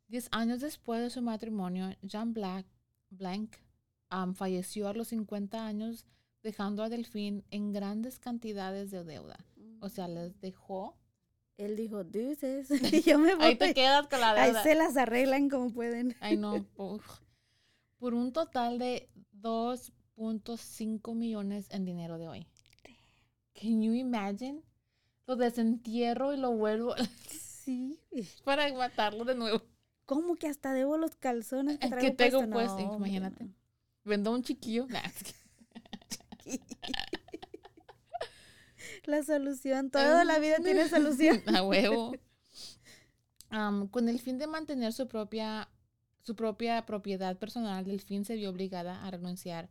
Diez 0.08 0.28
años 0.30 0.60
después 0.60 1.00
de 1.00 1.10
su 1.10 1.22
matrimonio, 1.22 1.96
Jean 2.02 2.34
Black, 2.34 2.66
Blanc 3.10 3.56
am, 4.08 4.34
falleció 4.34 4.88
a 4.88 4.92
los 4.92 5.08
50 5.08 5.64
años, 5.64 6.06
dejando 6.42 6.82
a 6.82 6.88
Delfín 6.88 7.44
en 7.50 7.72
grandes 7.72 8.18
cantidades 8.18 8.90
de 8.90 9.04
deuda. 9.04 9.38
O 9.80 9.88
sea, 9.88 10.08
les 10.08 10.40
dejó. 10.40 10.96
Él 11.56 11.76
dijo, 11.76 12.02
deuces, 12.04 12.70
y 12.92 13.02
yo 13.02 13.18
me 13.18 13.34
voy. 13.34 13.44
Ahí 13.44 13.56
te 13.56 13.74
quedas 13.74 14.06
con 14.08 14.20
la 14.20 14.32
Ahí 14.32 14.46
deuda. 14.50 14.62
se 14.62 14.74
las 14.74 14.96
arreglan 14.96 15.48
como 15.48 15.70
pueden. 15.72 16.16
Ay, 16.20 16.36
no. 16.36 16.64
Por, 16.76 17.02
por 17.98 18.14
un 18.14 18.32
total 18.32 18.78
de 18.78 19.08
2.5 19.40 21.14
millones 21.14 21.66
en 21.70 21.84
dinero 21.84 22.18
de 22.18 22.28
hoy. 22.28 22.46
Can 23.54 23.82
you 23.82 23.92
imagine? 23.92 24.62
Lo 25.26 25.36
desentierro 25.36 26.32
y 26.34 26.36
lo 26.38 26.52
vuelvo 26.52 26.94
Sí. 27.28 27.96
para 28.44 28.72
matarlo 28.74 29.24
de 29.24 29.36
nuevo. 29.36 29.62
¿Cómo 30.04 30.34
que 30.34 30.48
hasta 30.48 30.72
debo 30.72 30.96
los 30.98 31.14
calzones 31.14 31.78
que 31.78 31.86
Es 31.86 31.90
traigo 31.92 32.08
que 32.16 32.16
tengo 32.24 32.38
puesto? 32.50 32.74
puesto, 32.76 32.90
No, 32.90 32.96
imagínate. 32.96 33.44
no. 33.44 33.50
Vendo 34.04 34.30
a 34.30 34.34
un 34.34 34.42
chiquillo. 34.42 34.86
Nah, 34.88 34.98
es 35.06 35.22
que- 35.22 35.41
La 39.04 39.22
solución, 39.22 39.90
toda 39.90 40.24
la 40.24 40.38
vida 40.38 40.56
tiene 40.62 40.88
solución. 40.88 41.42
A 41.54 41.62
huevo. 41.62 42.12
Con 43.90 44.08
el 44.08 44.18
fin 44.20 44.38
de 44.38 44.46
mantener 44.46 44.92
su 44.92 45.08
propia, 45.08 45.68
su 46.22 46.34
propia 46.36 46.86
propiedad 46.86 47.36
personal, 47.36 47.84
Delfín 47.84 48.24
se 48.24 48.36
vio 48.36 48.50
obligada 48.50 49.04
a 49.04 49.10
renunciar 49.10 49.68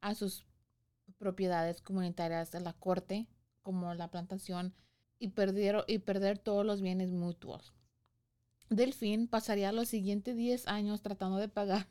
a 0.00 0.14
sus 0.14 0.46
propiedades 1.18 1.82
comunitarias 1.82 2.50
de 2.50 2.60
la 2.60 2.72
corte, 2.72 3.26
como 3.62 3.92
la 3.94 4.10
plantación, 4.10 4.74
y, 5.18 5.28
perdieron, 5.28 5.84
y 5.86 5.98
perder 5.98 6.38
todos 6.38 6.64
los 6.64 6.80
bienes 6.80 7.10
mutuos. 7.12 7.74
Delfín 8.70 9.28
pasaría 9.28 9.72
los 9.72 9.88
siguientes 9.88 10.36
10 10.36 10.66
años 10.68 11.02
tratando 11.02 11.36
de 11.36 11.48
pagar 11.48 11.88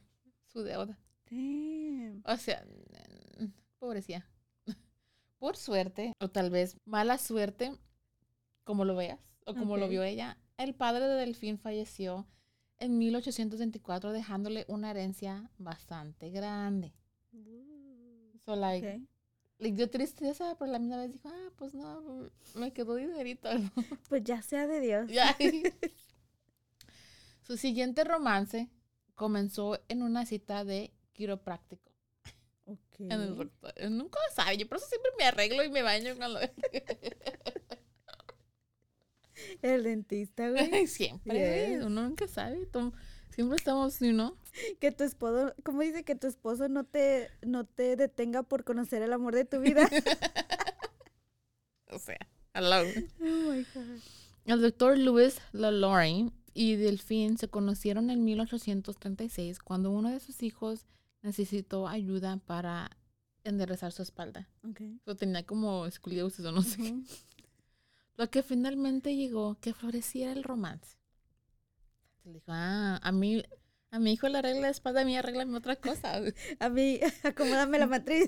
su 0.47 0.63
deuda. 0.63 0.97
Damn. 1.29 2.23
O 2.25 2.37
sea, 2.37 2.65
pobrecía. 3.79 4.25
Por 5.39 5.57
suerte, 5.57 6.13
o 6.19 6.29
tal 6.29 6.49
vez 6.49 6.77
mala 6.85 7.17
suerte, 7.17 7.73
como 8.63 8.85
lo 8.85 8.95
veas, 8.95 9.19
o 9.45 9.55
como 9.55 9.77
lo 9.77 9.87
vio 9.87 10.03
ella, 10.03 10.37
el 10.57 10.75
padre 10.75 11.05
de 11.07 11.15
Delfín 11.15 11.57
falleció 11.57 12.27
en 12.77 12.97
1824, 12.97 14.13
dejándole 14.13 14.65
una 14.67 14.91
herencia 14.91 15.49
bastante 15.57 16.29
grande. 16.29 16.93
So, 18.45 18.55
like, 18.55 18.87
Ok. 18.87 19.01
le 19.59 19.71
dio 19.71 19.89
tristeza, 19.89 20.55
pero 20.57 20.71
la 20.71 20.79
misma 20.79 20.97
vez 20.97 21.11
dijo, 21.11 21.29
ah, 21.29 21.51
pues 21.57 21.73
no, 21.73 22.29
me 22.55 22.71
quedó 22.71 22.95
dinerito. 22.95 23.53
¿no?". 23.53 23.69
Pues 24.09 24.23
ya 24.23 24.41
sea 24.41 24.67
de 24.67 24.79
Dios. 24.79 25.09
Su 27.41 27.57
siguiente 27.57 28.03
romance 28.03 28.69
comenzó 29.15 29.79
en 29.87 30.03
una 30.03 30.25
cita 30.25 30.63
de 30.63 30.93
quiropráctico. 31.13 31.88
Ok. 32.69 32.99
En 32.99 33.11
el 33.11 33.35
doctor. 33.35 33.73
Eh, 33.77 33.89
Nunca 33.89 34.19
sabe, 34.35 34.57
yo 34.57 34.67
por 34.67 34.77
eso 34.77 34.87
siempre 34.87 35.11
me 35.17 35.25
arreglo 35.25 35.63
y 35.63 35.69
me 35.69 35.81
baño 35.81 36.15
con 36.17 36.33
lo 36.33 36.39
El 39.61 39.83
dentista, 39.83 40.49
güey. 40.49 40.85
Siempre, 40.87 41.67
güey, 41.67 41.85
uno 41.85 42.03
nunca 42.03 42.27
sabe. 42.27 42.67
Siempre 43.29 43.55
estamos, 43.57 43.99
you 43.99 44.11
know. 44.11 44.37
Que 44.79 44.91
tu 44.91 45.03
esposo, 45.03 45.53
¿cómo 45.63 45.81
dice? 45.81 46.03
Que 46.03 46.15
tu 46.15 46.27
esposo 46.27 46.67
no 46.67 46.83
te, 46.83 47.29
no 47.41 47.65
te 47.65 47.95
detenga 47.95 48.43
por 48.43 48.63
conocer 48.63 49.01
el 49.01 49.13
amor 49.13 49.35
de 49.35 49.45
tu 49.45 49.59
vida. 49.59 49.89
O 51.91 51.97
sea, 51.97 52.19
hello. 52.53 52.83
oh 53.19 53.51
my 53.51 53.65
God. 53.73 53.99
El 54.45 54.61
doctor 54.61 54.95
Louis 54.95 55.41
LaLaurie 55.53 56.29
y 56.53 56.75
Delfín 56.75 57.39
se 57.39 57.47
conocieron 57.47 58.11
en 58.11 58.23
1836 58.23 59.57
cuando 59.59 59.89
uno 59.89 60.11
de 60.11 60.19
sus 60.19 60.43
hijos 60.43 60.85
necesitó 61.21 61.87
ayuda 61.87 62.37
para 62.45 62.91
enderezar 63.43 63.91
su 63.91 64.01
espalda. 64.01 64.47
Ok. 64.69 64.81
So, 65.05 65.15
tenía 65.15 65.45
como 65.45 65.85
escoliosis 65.85 66.43
o 66.45 66.51
no 66.51 66.61
sé. 66.61 66.77
qué. 66.77 66.95
Lo 68.17 68.29
que 68.29 68.43
finalmente 68.43 69.15
llegó, 69.15 69.57
que 69.61 69.73
floreciera 69.73 70.31
el 70.33 70.43
romance. 70.43 70.97
Le 72.25 72.33
dijo, 72.33 72.45
ah, 72.49 72.99
a 73.01 73.11
mí, 73.13 73.41
a 73.91 73.99
mi 73.99 74.11
hijo 74.13 74.27
le 74.27 74.37
arregla 74.39 74.61
la 74.63 74.69
espalda, 74.69 75.01
a 75.01 75.05
mí 75.05 75.15
arréglame 75.17 75.57
otra 75.57 75.77
cosa. 75.77 76.19
A 76.59 76.69
mí, 76.69 76.99
acomódame 77.23 77.79
la 77.79 77.87
matriz. 77.87 78.27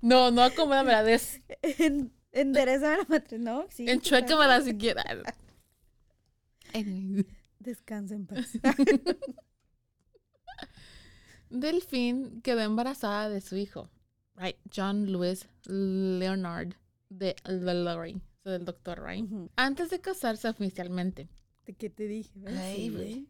No, 0.00 0.30
no 0.30 0.42
acomódame 0.42 0.92
la 0.92 1.02
des. 1.02 1.40
En- 1.62 2.12
Enderezame 2.32 2.98
la 2.98 3.04
matriz. 3.08 3.40
No, 3.40 3.66
sí. 3.70 3.88
Enchuécamela 3.88 4.60
siquiera. 4.62 5.04
Descansa 7.58 8.14
en 8.14 8.26
paz. 8.26 8.50
Delphine 11.50 12.40
quedó 12.42 12.60
embarazada 12.60 13.28
de 13.28 13.40
su 13.40 13.56
hijo, 13.56 13.88
right? 14.36 14.56
John 14.74 15.10
Louis 15.10 15.46
Leonard 15.66 16.74
de 17.08 17.34
Lowry, 17.46 18.20
so 18.44 18.50
del 18.50 18.64
doctor, 18.64 19.02
right? 19.02 19.24
Ujú. 19.24 19.50
Antes 19.56 19.90
de 19.90 20.00
casarse 20.00 20.48
oficialmente. 20.48 21.28
¿De 21.64 21.74
qué 21.74 21.88
te 21.90 22.06
dije? 22.06 22.30
Ay, 22.46 22.90
güey. 22.90 23.28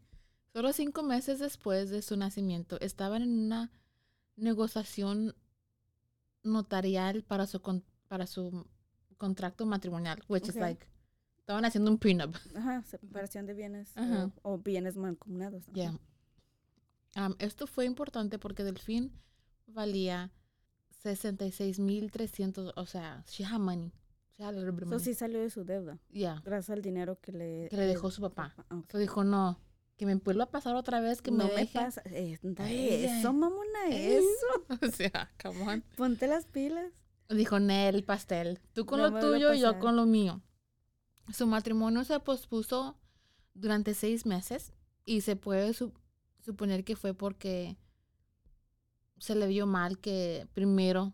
Solo 0.52 0.72
cinco 0.72 1.02
meses 1.02 1.38
después 1.38 1.90
de 1.90 2.02
su 2.02 2.16
nacimiento, 2.16 2.80
estaban 2.80 3.22
en 3.22 3.38
una 3.46 3.70
negociación 4.36 5.34
notarial 6.42 7.22
para 7.22 7.46
su, 7.46 7.60
con- 7.60 7.84
para 8.08 8.26
su 8.26 8.66
contrato 9.16 9.64
matrimonial, 9.66 10.22
which 10.28 10.44
is 10.48 10.56
Ok. 10.56 10.60
like, 10.62 10.86
estaban 11.48 11.64
haciendo 11.64 11.90
un 11.90 11.96
prenup. 11.96 12.36
Ajá, 12.54 12.82
separación 12.82 13.46
de 13.46 13.54
bienes 13.54 13.96
o- 13.96 14.00
Ajá. 14.00 14.30
o, 14.42 14.58
bienes 14.58 14.98
mancomunados. 14.98 15.62
ajá. 15.64 15.72
Yeah. 15.72 15.98
Um, 17.16 17.34
esto 17.38 17.66
fue 17.66 17.86
importante 17.86 18.38
porque 18.38 18.64
Delfín 18.64 19.10
valía 19.66 20.30
66,300, 21.02 22.74
o 22.76 22.84
sea, 22.86 23.24
she 23.26 23.44
had 23.46 23.58
money. 23.60 23.90
She 24.36 24.44
had 24.44 24.54
money. 24.54 24.98
sí 25.00 25.14
salió 25.14 25.40
de 25.40 25.48
su 25.48 25.64
deuda, 25.64 25.98
Yeah. 26.10 26.42
gracias 26.44 26.68
al 26.76 26.82
dinero 26.82 27.18
que 27.18 27.32
le, 27.32 27.68
Que 27.70 27.76
le 27.78 27.86
dejó 27.86 28.10
su 28.10 28.20
papá. 28.20 28.54
So 28.92 28.98
dijo, 28.98 29.24
no, 29.24 29.58
que 29.96 30.04
me 30.04 30.16
vuelva 30.16 30.44
a 30.44 30.50
pasar 30.50 30.74
otra 30.76 31.00
vez, 31.00 31.22
que 31.22 31.30
no 31.30 31.38
me 31.38 31.54
me 31.54 31.60
deje. 31.60 31.78
pasa. 31.78 32.02
Eh, 32.04 32.38
eso, 32.42 33.32
mamona, 33.32 33.88
eso. 33.88 34.26
o 34.82 34.90
sea, 34.90 35.30
come 35.42 35.62
on. 35.62 35.82
Ponte 35.96 36.26
las 36.26 36.44
pilas. 36.44 36.92
Dijo, 37.30 37.58
Nel, 37.58 38.04
pastel. 38.04 38.60
Tú 38.74 38.84
con 38.84 39.00
No 39.00 39.08
lo 39.08 39.18
tuyo 39.18 39.54
y 39.54 39.60
yo 39.60 39.78
con 39.78 39.96
lo 39.96 40.04
mío. 40.04 40.42
Su 41.32 41.46
matrimonio 41.46 42.04
se 42.04 42.18
pospuso 42.20 42.96
durante 43.54 43.94
seis 43.94 44.24
meses 44.26 44.72
y 45.04 45.20
se 45.22 45.36
puede 45.36 45.74
su- 45.74 45.92
suponer 46.44 46.84
que 46.84 46.96
fue 46.96 47.14
porque 47.14 47.76
se 49.18 49.34
le 49.34 49.46
vio 49.46 49.66
mal 49.66 49.98
que 49.98 50.46
primero 50.54 51.12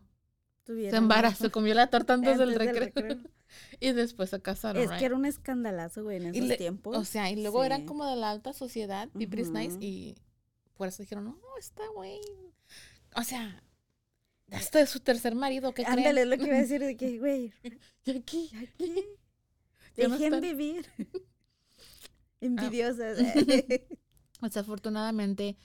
se 0.65 0.95
embarazó, 0.95 1.51
comió 1.51 1.73
la 1.73 1.87
torta 1.87 2.13
antes, 2.13 2.37
del, 2.37 2.55
recreo, 2.55 2.85
recreo. 2.85 3.17
y 3.79 3.91
después 3.93 4.29
se 4.29 4.41
casaron. 4.41 4.81
Es 4.81 4.89
right? 4.89 4.99
que 4.99 5.05
era 5.05 5.15
un 5.15 5.25
escandalazo, 5.25 6.03
güey, 6.03 6.17
en 6.23 6.35
Y 6.35 6.39
esos 6.39 6.57
tiempos. 6.57 6.97
O 6.97 7.05
sea, 7.05 7.29
y 7.31 7.41
luego 7.41 7.63
eran 7.63 7.85
como 7.85 8.05
de 8.05 8.15
la 8.15 8.31
alta 8.31 8.53
sociedad, 8.53 9.09
people 9.09 9.41
is 9.41 9.49
nice, 9.51 9.75
Ujú. 9.75 9.83
y 9.83 10.15
por 10.75 10.87
eso 10.87 11.03
dijeron, 11.03 11.25
no, 11.25 11.37
está 11.59 11.83
güey. 11.93 12.19
O 13.15 13.23
sea, 13.23 13.63
este 14.49 14.81
es 14.81 14.89
su 14.89 14.99
tercer 14.99 15.35
marido, 15.35 15.73
¿qué 15.73 15.83
creen? 15.83 15.99
Ándale, 15.99 16.21
es 16.21 16.27
lo 16.27 16.37
que 16.37 16.45
iba 16.45 16.55
a 16.55 16.59
decir 16.61 16.81
de 16.81 16.97
que, 16.97 17.17
güey, 17.19 17.53
Y 18.05 18.11
aquí, 18.17 18.49
¿ya 18.51 18.65
qué? 18.77 19.17
No 19.97 20.09
Dejen 20.09 20.33
están. 20.33 20.41
vivir. 20.41 20.85
Ah. 22.41 22.47
Envidiosas. 22.47 23.17
Desafortunadamente, 24.41 25.57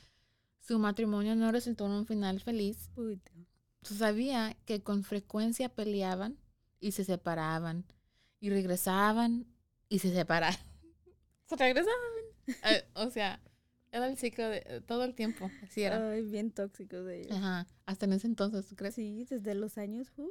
su 0.61 0.79
matrimonio 0.79 1.35
no 1.35 1.53
resultó 1.53 1.85
en 1.87 1.93
un 1.93 2.07
final 2.07 2.41
feliz. 2.41 2.89
Puta. 2.95 3.33
Sabía 3.83 4.57
que 4.65 4.83
con 4.83 5.03
frecuencia 5.05 5.69
peleaban 5.69 6.39
y 6.79 6.93
se 6.93 7.05
separaban. 7.05 7.85
Y 8.39 8.49
regresaban 8.51 9.47
y 9.91 9.99
se 9.99 10.13
separaban. 10.15 10.57
Se 11.49 11.57
regresaban. 11.57 11.99
Eh, 12.47 12.85
o 12.95 13.11
sea, 13.11 13.41
era 13.91 14.07
el 14.07 14.17
ciclo 14.17 14.49
de 14.49 14.63
eh, 14.65 14.81
todo 14.87 15.03
el 15.05 15.15
tiempo. 15.15 15.51
Así 15.65 15.83
era. 15.83 16.11
Ay, 16.13 16.23
bien 16.23 16.53
tóxicos 16.53 17.05
de 17.05 17.23
ellos. 17.23 17.37
Ajá. 17.37 17.67
Hasta 17.87 18.07
en 18.07 18.13
ese 18.13 18.29
entonces, 18.29 18.67
¿tú 18.69 18.77
crees? 18.77 18.95
Sí, 18.95 19.27
desde 19.29 19.55
los 19.55 19.77
años, 19.77 20.13
uh, 20.17 20.31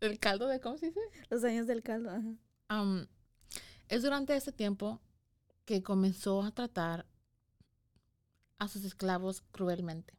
El 0.00 0.18
caldo 0.18 0.48
de, 0.48 0.58
¿cómo 0.60 0.78
se 0.78 0.86
dice? 0.86 1.00
los 1.28 1.44
años 1.44 1.66
del 1.66 1.82
caldo. 1.82 2.10
Ajá. 2.10 2.34
Am, 2.68 3.06
es 3.88 4.02
durante 4.02 4.34
este 4.36 4.52
tiempo 4.52 5.00
que 5.64 5.82
comenzó 5.82 6.42
a 6.42 6.50
tratar 6.50 7.06
a 8.58 8.68
sus 8.68 8.84
esclavos 8.84 9.42
cruelmente. 9.52 10.14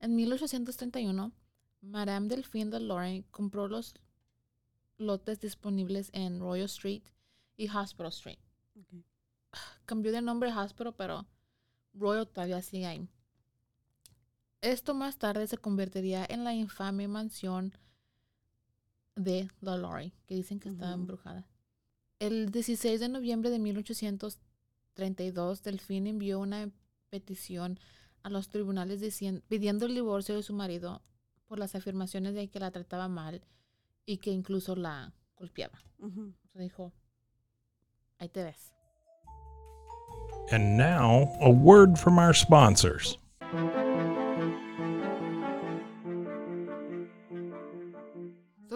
En 0.00 0.14
1831, 0.14 1.32
Madame 1.80 2.28
Delphine 2.28 2.70
de 2.70 2.80
Lorraine 2.80 3.24
compró 3.30 3.68
los 3.68 3.94
lotes 4.96 5.40
disponibles 5.40 6.10
en 6.12 6.40
Royal 6.40 6.66
Street 6.66 7.02
y 7.56 7.68
Hospital 7.68 8.08
Street. 8.08 8.38
Cambió 9.86 10.12
de 10.12 10.22
nombre 10.22 10.50
a 10.50 10.62
Hospital, 10.62 10.94
pero 10.96 11.26
Royal 11.94 12.28
todavía 12.28 12.62
sigue 12.62 12.86
ahí. 12.86 13.08
Esto 14.60 14.94
más 14.94 15.18
tarde 15.18 15.46
se 15.46 15.58
convertiría 15.58 16.26
en 16.28 16.44
la 16.44 16.52
infame 16.52 17.06
mansión 17.06 17.76
de 19.18 19.48
la 19.60 19.76
Lorraine, 19.76 20.12
que 20.26 20.34
dicen 20.34 20.60
que 20.60 20.68
está 20.68 20.86
Ujú. 20.86 20.94
embrujada. 20.94 21.46
El 22.18 22.50
16 22.50 23.00
de 23.00 23.08
noviembre 23.08 23.50
de 23.50 23.58
1832, 23.58 25.62
Delphine 25.62 26.10
envió 26.10 26.40
una 26.40 26.70
petición 27.10 27.78
a 28.22 28.30
los 28.30 28.48
tribunales 28.48 29.00
dicien- 29.00 29.42
pidiendo 29.48 29.86
el 29.86 29.94
divorcio 29.94 30.34
de 30.34 30.42
su 30.42 30.52
marido 30.52 31.02
por 31.46 31.58
las 31.58 31.74
afirmaciones 31.74 32.34
de 32.34 32.48
que 32.48 32.60
la 32.60 32.70
trataba 32.70 33.08
mal 33.08 33.42
y 34.04 34.18
que 34.18 34.30
incluso 34.30 34.76
la 34.76 35.12
golpeaba. 35.36 35.78
Se 36.52 36.58
dijo, 36.60 36.92
ahí 38.18 38.28
te 38.28 38.42
ves. 38.42 38.72
And 40.50 40.76
now, 40.78 41.28
a 41.40 41.48
word 41.50 41.96
from 41.96 42.18
our 42.18 42.34
sponsors. 42.34 43.18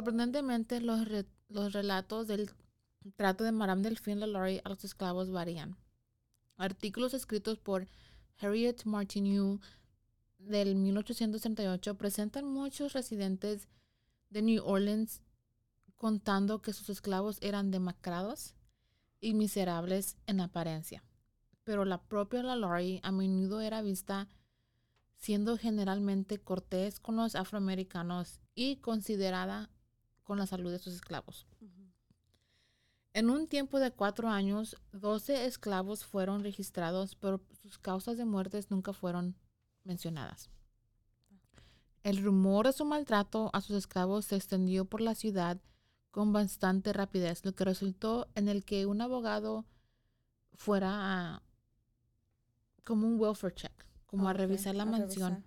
Sorprendentemente, 0.02 0.80
los, 0.80 1.06
re- 1.06 1.28
los 1.48 1.72
relatos 1.72 2.26
del 2.26 2.50
trato 3.14 3.44
de 3.44 3.52
Madame 3.52 3.82
Delphine 3.82 4.16
LaLaurie 4.16 4.60
a 4.64 4.68
los 4.68 4.82
esclavos 4.82 5.30
varían. 5.30 5.76
Artículos 6.56 7.14
escritos 7.14 7.60
por 7.60 7.86
Harriet 8.40 8.82
Martineau 8.84 9.60
del 10.38 10.74
1838 10.74 11.94
presentan 11.96 12.46
muchos 12.46 12.94
residentes 12.94 13.68
de 14.28 14.42
New 14.42 14.64
Orleans 14.64 15.22
contando 15.96 16.62
que 16.62 16.72
sus 16.72 16.90
esclavos 16.90 17.38
eran 17.40 17.70
demacrados 17.70 18.56
y 19.20 19.34
miserables 19.34 20.16
en 20.26 20.40
apariencia. 20.40 21.04
Pero 21.62 21.84
la 21.84 22.02
propia 22.02 22.42
LaLaurie 22.42 22.98
a 23.04 23.12
menudo 23.12 23.60
era 23.60 23.82
vista 23.82 24.26
siendo 25.14 25.56
generalmente 25.56 26.40
cortés 26.40 26.98
con 26.98 27.14
los 27.14 27.36
afroamericanos 27.36 28.40
y 28.56 28.78
considerada 28.78 29.70
con 30.32 30.38
la 30.38 30.46
salud 30.46 30.72
de 30.72 30.78
sus 30.78 30.94
esclavos. 30.94 31.46
En 33.12 33.28
un 33.28 33.48
tiempo 33.48 33.78
de 33.80 33.90
cuatro 33.90 34.30
años, 34.30 34.78
12 34.92 35.44
esclavos 35.44 36.06
fueron 36.06 36.42
registrados, 36.42 37.16
pero 37.16 37.42
sus 37.60 37.78
causas 37.78 38.16
de 38.16 38.24
muertes 38.24 38.70
nunca 38.70 38.94
fueron 38.94 39.36
mencionadas. 39.84 40.48
El 42.02 42.16
rumor 42.24 42.64
de 42.64 42.72
su 42.72 42.86
maltrato 42.86 43.50
a 43.52 43.60
sus 43.60 43.76
esclavos 43.76 44.24
se 44.24 44.36
extendió 44.36 44.86
por 44.86 45.02
la 45.02 45.14
ciudad 45.14 45.60
con 46.10 46.32
bastante 46.32 46.94
rapidez, 46.94 47.44
lo 47.44 47.54
que 47.54 47.66
resultó 47.66 48.26
en 48.34 48.48
el 48.48 48.64
que 48.64 48.86
un 48.86 49.02
abogado 49.02 49.66
fuera 50.54 51.34
a, 51.34 51.42
como 52.84 53.06
un 53.06 53.20
welfare 53.20 53.54
check, 53.54 53.86
como 54.06 54.30
a 54.30 54.32
revisar 54.32 54.74
la 54.76 54.84
a 54.84 54.86
mansión. 54.86 55.44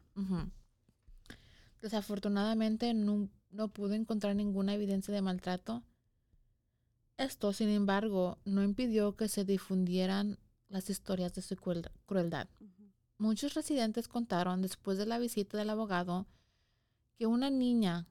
Desafortunadamente 1.81 2.93
no, 2.93 3.29
no 3.55 3.69
pudo 3.69 3.93
encontrar 3.93 4.35
ninguna 4.35 4.73
evidencia 4.73 5.13
de 5.13 5.21
maltrato. 5.21 5.83
Esto, 7.17 7.53
sin 7.53 7.69
embargo, 7.69 8.37
no 8.43 8.61
impidió 8.63 9.15
que 9.15 9.29
se 9.29 9.45
difundieran 9.45 10.37
las 10.67 10.89
historias 10.89 11.33
de 11.33 11.41
su 11.41 11.55
cruel- 11.55 11.89
crueldad. 12.05 12.47
Muchos 13.17 13.53
residentes 13.53 14.09
contaron 14.09 14.61
después 14.61 14.97
de 14.97 15.05
la 15.05 15.17
visita 15.19 15.57
del 15.57 15.69
abogado 15.69 16.25
que 17.17 17.27
una 17.27 17.49
niña 17.49 18.07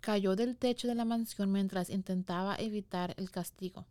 cayó 0.00 0.36
del 0.36 0.56
techo 0.56 0.86
de 0.86 0.94
la 0.94 1.04
mansión 1.04 1.50
mientras 1.50 1.90
intentaba 1.90 2.54
evitar 2.54 3.14
el 3.16 3.32
castigo, 3.32 3.86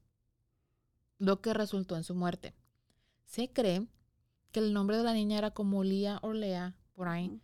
lo 1.17 1.41
que 1.41 1.53
resultó 1.53 1.97
en 1.97 2.05
su 2.05 2.15
muerte. 2.15 2.53
Se 3.25 3.51
cree 3.51 3.86
que 4.53 4.62
el 4.62 4.71
nombre 4.71 4.95
de 4.95 5.03
la 5.03 5.13
niña 5.13 5.38
era 5.38 5.51
como 5.51 5.83
Lía 5.83 6.19
o 6.21 6.31
Lea, 6.31 6.77
por 6.93 7.10
ahí, 7.10 7.41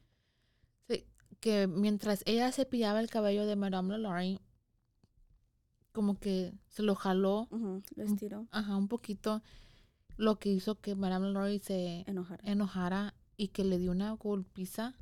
que 1.43 1.67
mientras 1.67 2.23
ella 2.25 2.53
cepillaba 2.53 3.01
el 3.01 3.09
cabello 3.09 3.45
de 3.45 3.57
Madame 3.57 3.97
LaLaurie, 3.97 4.39
como 5.91 6.17
que 6.17 6.53
se 6.69 6.83
lo 6.83 6.95
jaló. 6.95 7.49
Lo 7.51 8.03
estiró. 8.03 8.47
ajá, 8.49 8.77
un 8.77 8.87
poquito, 8.87 9.43
lo 10.15 10.39
que 10.39 10.47
hizo 10.47 10.79
que 10.79 10.95
Madame 10.95 11.25
LaLaurie 11.27 11.59
se 11.59 12.05
Enojar. 12.07 12.39
enojara 12.45 13.13
y 13.35 13.49
que 13.49 13.65
le 13.65 13.77
dio 13.77 13.91
una 13.91 14.13
golpiza 14.13 14.95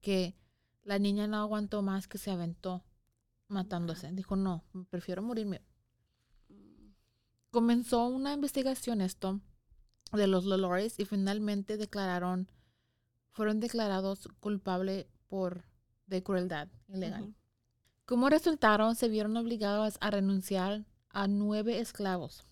que 0.00 0.36
La 0.84 1.00
niña 1.00 1.26
no 1.26 1.38
aguantó 1.38 1.82
más 1.82 2.06
que 2.06 2.18
se 2.18 2.30
aventó 2.30 2.84
matándose. 3.48 4.12
Dijo, 4.12 4.36
no, 4.36 4.62
prefiero 4.90 5.22
morirme. 5.22 5.60
Comenzó 7.50 8.06
una 8.06 8.32
investigación 8.32 9.00
esto 9.00 9.40
de 10.12 10.28
los 10.28 10.44
Lolores 10.44 11.00
y 11.00 11.04
finalmente 11.04 11.76
declararon, 11.76 12.48
fueron 13.32 13.58
declarados 13.58 14.28
culpables 14.38 15.06
por 15.28 15.64
de 16.06 16.22
crueldad 16.22 16.68
ilegal. 16.88 17.34
Como 18.04 18.28
resultado, 18.28 18.94
se 18.94 19.08
vieron 19.08 19.36
obligados 19.36 19.98
a 20.00 20.10
renunciar 20.10 20.84
a 21.10 21.26
nueve 21.26 21.80
esclavos. 21.80 22.44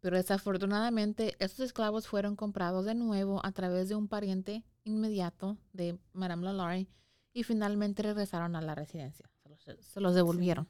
Pero 0.00 0.16
desafortunadamente, 0.16 1.36
estos 1.38 1.60
esclavos 1.60 2.08
fueron 2.08 2.36
comprados 2.36 2.84
de 2.84 2.94
nuevo 2.94 3.40
a 3.44 3.52
través 3.52 3.88
de 3.88 3.94
un 3.94 4.08
pariente 4.08 4.64
inmediato 4.84 5.56
de 5.72 5.98
Madame 6.12 6.44
Lalaurie 6.44 6.88
y 7.32 7.44
finalmente 7.44 8.02
regresaron 8.02 8.56
a 8.56 8.60
la 8.60 8.74
residencia. 8.74 9.30
Se 9.42 9.48
los, 9.48 9.86
se 9.86 10.00
los 10.00 10.14
devolvieron. 10.14 10.68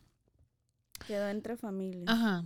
Quedó 1.07 1.29
entre 1.29 1.57
familias. 1.57 2.05
Ajá. 2.07 2.45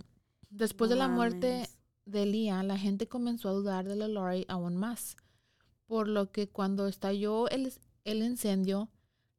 Después 0.49 0.89
No 0.89 0.95
de 0.95 0.99
la 1.01 1.07
muerte 1.09 1.51
mames. 1.51 1.77
de 2.05 2.25
Leah, 2.25 2.63
la 2.63 2.77
gente 2.77 3.07
comenzó 3.07 3.49
a 3.49 3.53
dudar 3.53 3.85
de 3.87 3.95
Lalaurie 3.97 4.45
aún 4.47 4.77
más. 4.77 5.17
Por 5.87 6.07
lo 6.07 6.31
que 6.31 6.47
cuando 6.49 6.87
estalló 6.87 7.49
el, 7.49 7.71
el 8.11 8.23
incendio, 8.23 8.89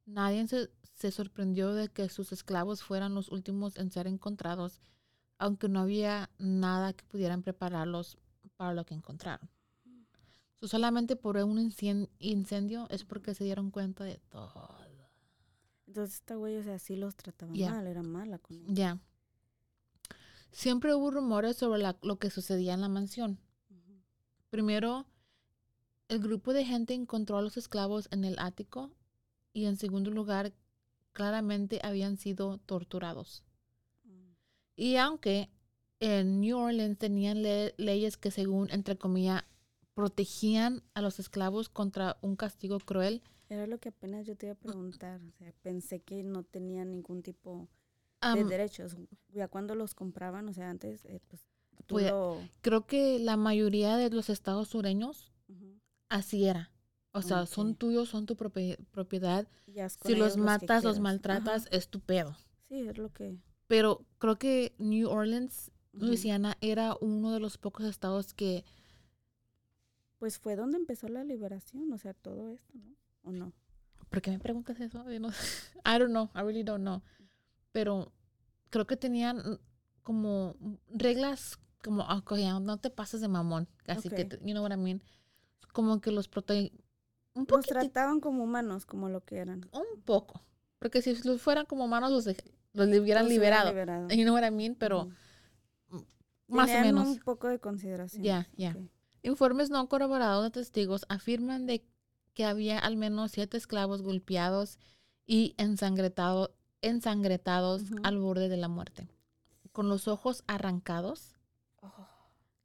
nadie 0.05 0.47
se, 0.47 0.69
se 0.95 1.11
sorprendió 1.11 1.73
de 1.73 1.89
que 1.89 2.09
sus 2.09 2.31
esclavos 2.31 2.83
fueran 2.83 3.13
los 3.15 3.29
últimos 3.29 3.75
en 3.77 3.91
ser 3.91 4.07
encontrados, 4.07 4.79
aunque 5.37 5.69
no 5.69 5.79
había 5.81 6.29
nada 6.37 6.93
que 6.93 7.03
pudieran 7.05 7.41
prepararlos 7.43 8.17
para 8.57 8.73
lo 8.73 8.85
que 8.85 8.93
encontraron. 8.93 9.49
So, 10.59 10.67
solamente 10.67 11.15
por 11.15 11.37
un 11.37 11.71
incendio 12.19 12.87
es 12.89 13.05
porque 13.05 13.33
se 13.33 13.45
dieron 13.45 13.71
cuenta 13.71 14.03
de 14.03 14.19
todo. 14.29 14.75
Entonces 15.87 16.15
esta 16.15 16.35
güey, 16.35 16.57
o 16.57 16.63
sea, 16.63 16.77
sí 16.77 16.95
los 16.97 17.15
trataba 17.15 17.53
Ya. 17.55 17.71
mal, 17.71 17.87
era 17.87 18.03
mala 18.03 18.37
con 18.37 18.57
ellos. 18.57 18.73
Ya. 18.75 18.99
Siempre 20.51 20.93
hubo 20.93 21.11
rumores 21.11 21.57
sobre 21.57 21.79
la- 21.79 21.97
lo 22.03 22.17
que 22.19 22.29
sucedía 22.29 22.73
en 22.73 22.81
la 22.81 22.89
mansión. 22.89 23.39
Primero, 24.49 25.05
el 26.09 26.19
grupo 26.19 26.53
de 26.53 26.65
gente 26.65 26.93
encontró 26.93 27.37
a 27.37 27.41
los 27.41 27.57
esclavos 27.57 28.09
en 28.11 28.25
el 28.25 28.37
ático 28.39 28.91
y 29.53 29.65
en 29.65 29.77
segundo 29.77 30.11
lugar, 30.11 30.53
claramente 31.13 31.79
habían 31.83 32.17
sido 32.17 32.57
torturados. 32.59 33.43
Mm. 34.03 34.31
Y 34.75 34.95
aunque 34.97 35.49
en 35.99 36.41
New 36.41 36.57
Orleans 36.57 36.97
tenían 36.97 37.41
le- 37.43 37.73
leyes 37.77 38.17
que 38.17 38.31
según, 38.31 38.69
entre 38.71 38.97
comillas, 38.97 39.43
protegían 39.93 40.81
a 40.93 41.01
los 41.01 41.19
esclavos 41.19 41.69
contra 41.69 42.17
un 42.21 42.35
castigo 42.35 42.79
cruel, 42.79 43.21
Era 43.49 43.65
lo 43.65 43.79
que 43.79 43.89
apenas 43.89 44.27
yo 44.27 44.35
te 44.35 44.45
iba 44.45 44.53
a 44.53 44.57
preguntar. 44.57 45.19
O 45.23 45.31
sea, 45.31 45.51
pensé 45.63 46.01
que 46.01 46.23
no 46.23 46.43
tenían 46.43 46.91
ningún 46.91 47.23
tipo 47.23 47.67
de 48.21 48.43
derechos. 48.43 48.95
Ya 49.33 49.47
cuando 49.47 49.73
los 49.75 49.95
compraban, 49.95 50.47
o 50.47 50.53
sea, 50.53 50.69
antes, 50.69 51.03
eh, 51.05 51.19
pues 51.27 51.41
tú 51.87 51.95
Pues, 51.95 52.11
lo... 52.11 52.37
creo 52.61 52.85
que 52.85 53.17
la 53.19 53.37
mayoría 53.37 53.97
de 53.97 54.11
los 54.11 54.29
estados 54.29 54.67
sureños. 54.69 55.31
Así 56.09 56.45
era. 56.45 56.71
O 57.11 57.21
sea, 57.23 57.45
son 57.47 57.73
tuyos, 57.75 58.09
son 58.09 58.25
tu 58.27 58.35
propi- 58.35 58.77
propiedad. 58.91 59.47
Si 60.03 60.15
los 60.15 60.37
matas, 60.37 60.83
los 60.83 60.99
maltratas, 60.99 61.65
Ajá. 61.65 61.75
es 61.75 61.87
tu 61.89 61.99
pedo. 62.01 62.35
Sí, 62.67 62.87
es 62.87 62.97
lo 62.97 63.11
que... 63.11 63.37
Pero 63.67 64.05
creo 64.19 64.37
que 64.37 64.73
New 64.77 65.09
Orleans, 65.09 65.71
ujú. 65.93 66.05
Luisiana, 66.07 66.55
era 66.61 66.95
uno 67.01 67.31
de 67.31 67.39
los 67.39 67.57
pocos 67.57 67.85
estados 67.85 68.33
que 68.33 68.63
Pues 70.19 70.37
fue 70.37 70.55
donde 70.55 70.77
empezó 70.77 71.07
la 71.07 71.23
liberación, 71.23 71.91
o 71.93 71.97
sea, 71.97 72.13
todo 72.13 72.49
esto, 72.49 72.73
¿no? 72.77 72.95
¿O 73.23 73.31
no? 73.31 73.53
¿Por 74.09 74.21
qué 74.21 74.31
me 74.31 74.39
preguntas 74.39 74.79
eso? 74.79 75.03
No- 75.19 75.29
I 75.85 75.97
don't 75.99 76.09
know. 76.11 76.29
I 76.35 76.39
really 76.41 76.63
don't 76.63 76.81
know. 76.81 77.01
Pero 77.71 78.11
creo 78.69 78.85
que 78.85 78.97
tenían 78.97 79.59
como 80.03 80.55
reglas 80.89 81.59
como, 81.83 82.03
ah, 82.03 82.17
ok, 82.17 82.35
ya, 82.37 82.59
no 82.59 82.77
te 82.77 82.89
pases 82.89 83.21
de 83.21 83.27
mamón. 83.27 83.67
Así 83.87 84.09
que, 84.09 84.27
you 84.43 84.51
know 84.53 84.63
what 84.63 84.71
I 84.73 84.77
mean? 84.77 85.01
Como 85.73 86.01
que 86.01 86.11
los 86.11 86.27
protege 86.27 86.71
un 87.35 87.45
Los 87.49 87.65
trataban 87.65 88.19
como 88.19 88.43
humanos, 88.43 88.85
como 88.85 89.07
lo 89.09 89.21
que 89.23 89.37
eran. 89.37 89.69
un 89.71 90.01
poco. 90.03 90.41
Porque 90.79 91.01
si 91.01 91.15
los 91.23 91.41
fueran 91.41 91.65
como 91.65 91.85
humanos, 91.85 92.11
los, 92.11 92.25
dej- 92.27 92.43
los 92.73 92.87
hubieran 92.87 93.23
Los 93.25 93.31
liberado. 93.33 93.69
liberado. 93.69 94.09
You 94.09 94.23
know 94.23 94.33
what 94.35 94.45
I 94.47 94.51
mean? 94.51 94.75
Pero 94.75 95.09
más 96.47 96.69
o 96.69 96.79
menos. 96.81 97.07
un 97.07 97.19
poco 97.19 97.47
de 97.47 97.59
consideración. 97.59 98.23
Ya, 98.23 98.47
ya. 98.57 98.75
Informes 99.21 99.69
no 99.69 99.87
corroborados 99.89 100.43
de 100.45 100.51
testigos 100.51 101.05
afirman 101.09 101.65
de 101.67 101.85
que 102.33 102.45
había 102.45 102.79
al 102.79 102.95
menos 102.95 103.31
siete 103.31 103.57
esclavos 103.57 104.01
golpeados 104.01 104.79
y 105.25 105.53
ensangrentado- 105.57 106.51
ensangrentados 106.81 107.83
Ujú. 107.83 107.95
al 108.03 108.17
borde 108.17 108.47
de 108.49 108.57
la 108.57 108.67
muerte, 108.69 109.07
con 109.71 109.89
los 109.89 110.07
ojos 110.07 110.43
arrancados, 110.47 111.35
Oh, 111.81 112.07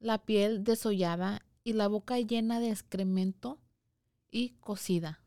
la 0.01 0.19
piel 0.25 0.65
desollada 0.65 1.43
y 1.65 1.73
la 1.73 1.89
boca 1.89 2.21
llena 2.21 2.61
de 2.61 2.71
excremento 2.71 3.59
y 4.31 4.51
cocida. 4.61 5.21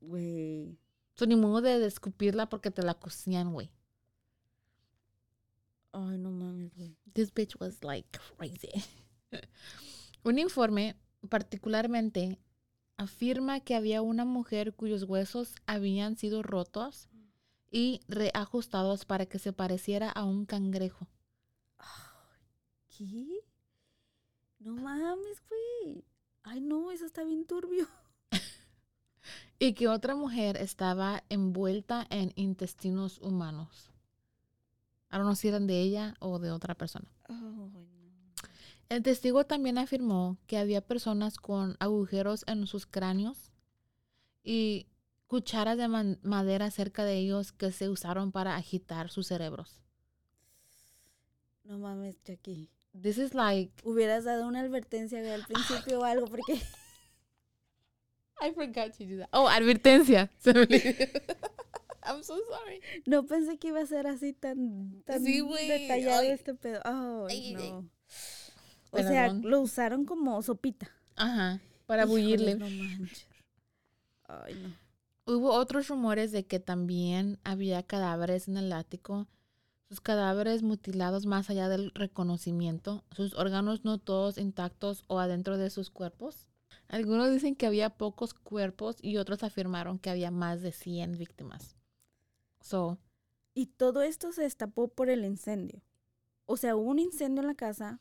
Güey. 0.00 0.78
So, 1.14 1.26
ni 1.26 1.36
modo 1.36 1.60
de 1.60 1.84
escupirla 1.84 2.48
porque 2.48 2.70
te 2.70 2.82
la 2.82 2.94
cocían, 2.94 3.52
güey. 3.52 3.70
Ay, 5.92 6.18
no 6.18 6.30
mames, 6.30 6.74
güey. 6.74 6.96
This 7.12 7.32
bitch 7.32 7.56
was 7.60 7.82
like 7.82 8.08
crazy. 8.36 8.70
Un 10.24 10.38
informe 10.38 10.96
particularmente 11.28 12.40
afirma 12.96 13.60
que 13.60 13.74
había 13.74 14.02
una 14.02 14.24
mujer 14.24 14.74
cuyos 14.74 15.04
huesos 15.04 15.54
habían 15.66 16.16
sido 16.16 16.42
rotos 16.42 17.08
y 17.70 18.00
reajustados 18.06 19.04
para 19.04 19.26
que 19.26 19.38
se 19.38 19.52
pareciera 19.52 20.10
a 20.10 20.24
un 20.24 20.46
cangrejo. 20.46 21.08
¿Qué? 22.88 23.26
No 24.64 24.72
mames, 24.72 25.42
güey. 25.48 26.04
Ay, 26.42 26.62
no, 26.62 26.90
eso 26.90 27.04
está 27.04 27.22
bien 27.22 27.44
turbio. 27.46 27.86
Y 29.58 29.74
que 29.74 29.88
otra 29.88 30.16
mujer 30.16 30.56
estaba 30.56 31.22
envuelta 31.28 32.06
en 32.10 32.32
intestinos 32.34 33.18
humanos. 33.20 33.92
Don't 35.10 35.22
know 35.22 35.34
si 35.36 35.48
eran 35.48 35.66
de 35.66 35.80
ella 35.80 36.14
o 36.18 36.38
de 36.40 36.50
otra 36.50 36.74
persona. 36.74 37.08
No. 37.28 37.70
El 38.88 39.02
testigo 39.02 39.44
también 39.44 39.78
afirmó 39.78 40.38
que 40.46 40.58
había 40.58 40.80
personas 40.80 41.36
con 41.36 41.76
agujeros 41.78 42.44
en 42.46 42.66
sus 42.66 42.84
cráneos 42.84 43.52
y 44.42 44.88
cucharas 45.28 45.78
de 45.78 45.88
madera 46.22 46.70
cerca 46.70 47.04
de 47.04 47.18
ellos 47.18 47.52
que 47.52 47.70
se 47.70 47.88
usaron 47.88 48.32
para 48.32 48.56
agitar 48.56 49.08
sus 49.08 49.28
cerebros. 49.28 49.80
No 51.62 51.78
mames, 51.78 52.22
Jackie. 52.24 52.70
This 53.00 53.18
is 53.18 53.34
like 53.34 53.72
Hubieras 53.84 54.24
dado 54.24 54.46
una 54.46 54.60
advertencia 54.60 55.18
al 55.34 55.44
principio 55.46 56.00
o 56.00 56.04
algo, 56.04 56.26
porque 56.26 56.54
I 58.40 58.52
forgot 58.52 58.92
to 58.98 59.04
do 59.04 59.18
that. 59.18 59.28
Oh, 59.32 59.48
advertencia. 59.48 60.30
I'm 62.06 62.22
so 62.22 62.36
sorry. 62.50 62.80
no 63.06 63.24
pensé 63.26 63.58
que 63.58 63.68
iba 63.68 63.80
a 63.80 63.86
ser 63.86 64.06
así 64.06 64.32
tan, 64.34 65.02
tan 65.06 65.24
Sí, 65.24 65.40
detallado 65.68 66.20
Ay. 66.20 66.28
este 66.28 66.54
pedo. 66.54 66.80
Ay, 66.84 67.26
Ay, 67.30 67.54
no. 67.54 67.88
O 68.90 68.98
sea, 68.98 69.24
Perdón. 69.28 69.42
lo 69.50 69.60
usaron 69.60 70.04
como 70.04 70.40
sopita. 70.42 70.90
Ajá, 71.16 71.60
para 71.86 72.04
bullirle. 72.04 72.56
No 72.56 72.68
manches. 72.68 73.26
Ay, 74.28 74.54
no. 74.54 75.34
Hubo 75.34 75.52
otros 75.52 75.88
rumores 75.88 76.30
de 76.32 76.44
que 76.44 76.60
también 76.60 77.38
había 77.44 77.82
cadáveres 77.82 78.46
en 78.48 78.58
el 78.58 78.72
ático, 78.72 79.26
sus 79.88 80.00
cadáveres 80.00 80.62
mutilados 80.62 81.26
más 81.26 81.50
allá 81.50 81.68
del 81.68 81.90
reconocimiento, 81.94 83.04
sus 83.12 83.34
órganos 83.34 83.84
no 83.84 83.98
todos 83.98 84.38
intactos 84.38 85.04
o 85.08 85.18
adentro 85.18 85.58
de 85.58 85.70
sus 85.70 85.90
cuerpos. 85.90 86.48
Algunos 86.88 87.30
dicen 87.30 87.54
que 87.56 87.66
había 87.66 87.90
pocos 87.90 88.34
cuerpos 88.34 88.96
y 89.00 89.16
otros 89.16 89.42
afirmaron 89.42 89.98
que 89.98 90.10
había 90.10 90.30
más 90.30 90.62
de 90.62 90.72
100 90.72 91.18
víctimas. 91.18 91.76
So, 92.60 92.98
Y 93.54 93.66
todo 93.66 94.02
esto 94.02 94.32
se 94.32 94.42
destapó 94.42 94.88
por 94.88 95.10
el 95.10 95.24
incendio. 95.24 95.82
O 96.46 96.56
sea, 96.56 96.76
hubo 96.76 96.90
un 96.90 96.98
incendio 96.98 97.42
en 97.42 97.48
la 97.48 97.54
casa. 97.54 98.00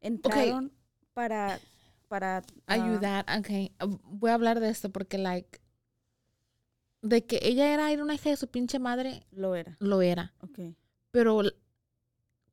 Entraron 0.00 0.72
para, 1.14 1.60
para 2.08 2.38
ah, 2.38 2.42
ayudar, 2.66 3.24
ok, 3.38 3.98
voy 4.04 4.30
a 4.30 4.34
hablar 4.34 4.60
de 4.60 4.68
esto 4.70 4.90
porque, 4.90 5.18
like, 5.18 5.60
de 7.02 7.26
que 7.26 7.38
ella 7.42 7.72
era 7.72 7.90
era 7.92 8.02
una 8.02 8.14
hija 8.14 8.30
de 8.30 8.36
su 8.36 8.48
pinche 8.48 8.78
madre, 8.78 9.26
Lo 9.30 9.54
era. 9.54 9.76
lo 9.80 10.02
era. 10.02 10.34
Ok. 10.40 10.58
Pero 11.12 11.42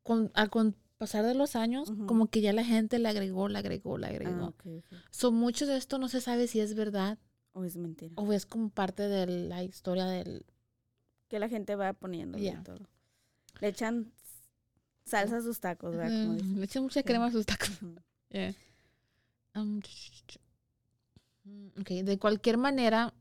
con, 0.04 0.32
al 0.36 0.50
con 0.52 0.76
pasar 0.98 1.26
de 1.26 1.34
los 1.34 1.56
años, 1.56 1.92
como 2.08 2.28
que 2.28 2.42
ya 2.42 2.54
la 2.54 2.64
gente 2.64 3.00
le 3.00 3.08
agregó, 3.10 3.48
le 3.48 3.58
agregó, 3.58 3.98
le 3.98 4.08
Ah, 4.08 4.10
agregó. 4.10 4.46
ok, 4.48 4.66
ok. 4.80 4.94
So, 5.12 5.32
mucho 5.32 5.66
de 5.66 5.78
esto 5.78 5.98
no 5.98 6.10
se 6.10 6.20
sabe 6.22 6.48
si 6.48 6.60
es 6.60 6.76
verdad 6.76 7.18
O 7.54 7.64
es 7.64 7.78
mentira. 7.78 8.14
o 8.18 8.32
es 8.34 8.46
como 8.46 8.70
parte 8.70 9.04
de 9.08 9.26
la 9.48 9.64
historia 9.64 10.06
del... 10.06 10.46
Que 11.30 11.40
la 11.40 11.48
gente 11.50 11.76
va 11.76 11.94
poniendo 11.94 12.38
y 12.38 12.44
Ya. 12.44 12.62
todo. 12.64 12.80
Le 13.62 13.68
echan 13.70 14.12
salsa 15.06 15.38
a 15.38 15.42
sus 15.42 15.60
tacos, 15.60 15.96
¿verdad? 15.96 16.38
Le 16.38 16.64
echan 16.66 16.84
mucha 16.84 17.02
crema 17.04 17.28
a 17.28 17.32
sus 17.32 17.46
tacos. 17.46 17.72
Yeah. 18.30 18.54
Um, 19.56 19.80
ch- 19.80 19.88
ch- 19.88 20.24
ch- 20.28 20.40
Mm, 21.46 21.68
ok, 21.82 21.88
de 22.04 22.20
cualquier 22.20 22.58
manera, 22.58 23.14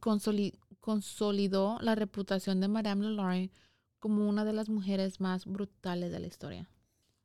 consoli- 0.00 0.56
consolidó 0.80 1.78
la 1.80 1.94
reputación 1.96 2.60
de 2.60 2.68
Madame 2.68 3.04
LaLaurie 3.04 3.50
como 4.04 4.28
una 4.28 4.44
de 4.44 4.52
las 4.52 4.68
mujeres 4.68 5.18
más 5.18 5.46
brutales 5.46 6.12
de 6.12 6.20
la 6.20 6.26
historia. 6.26 6.68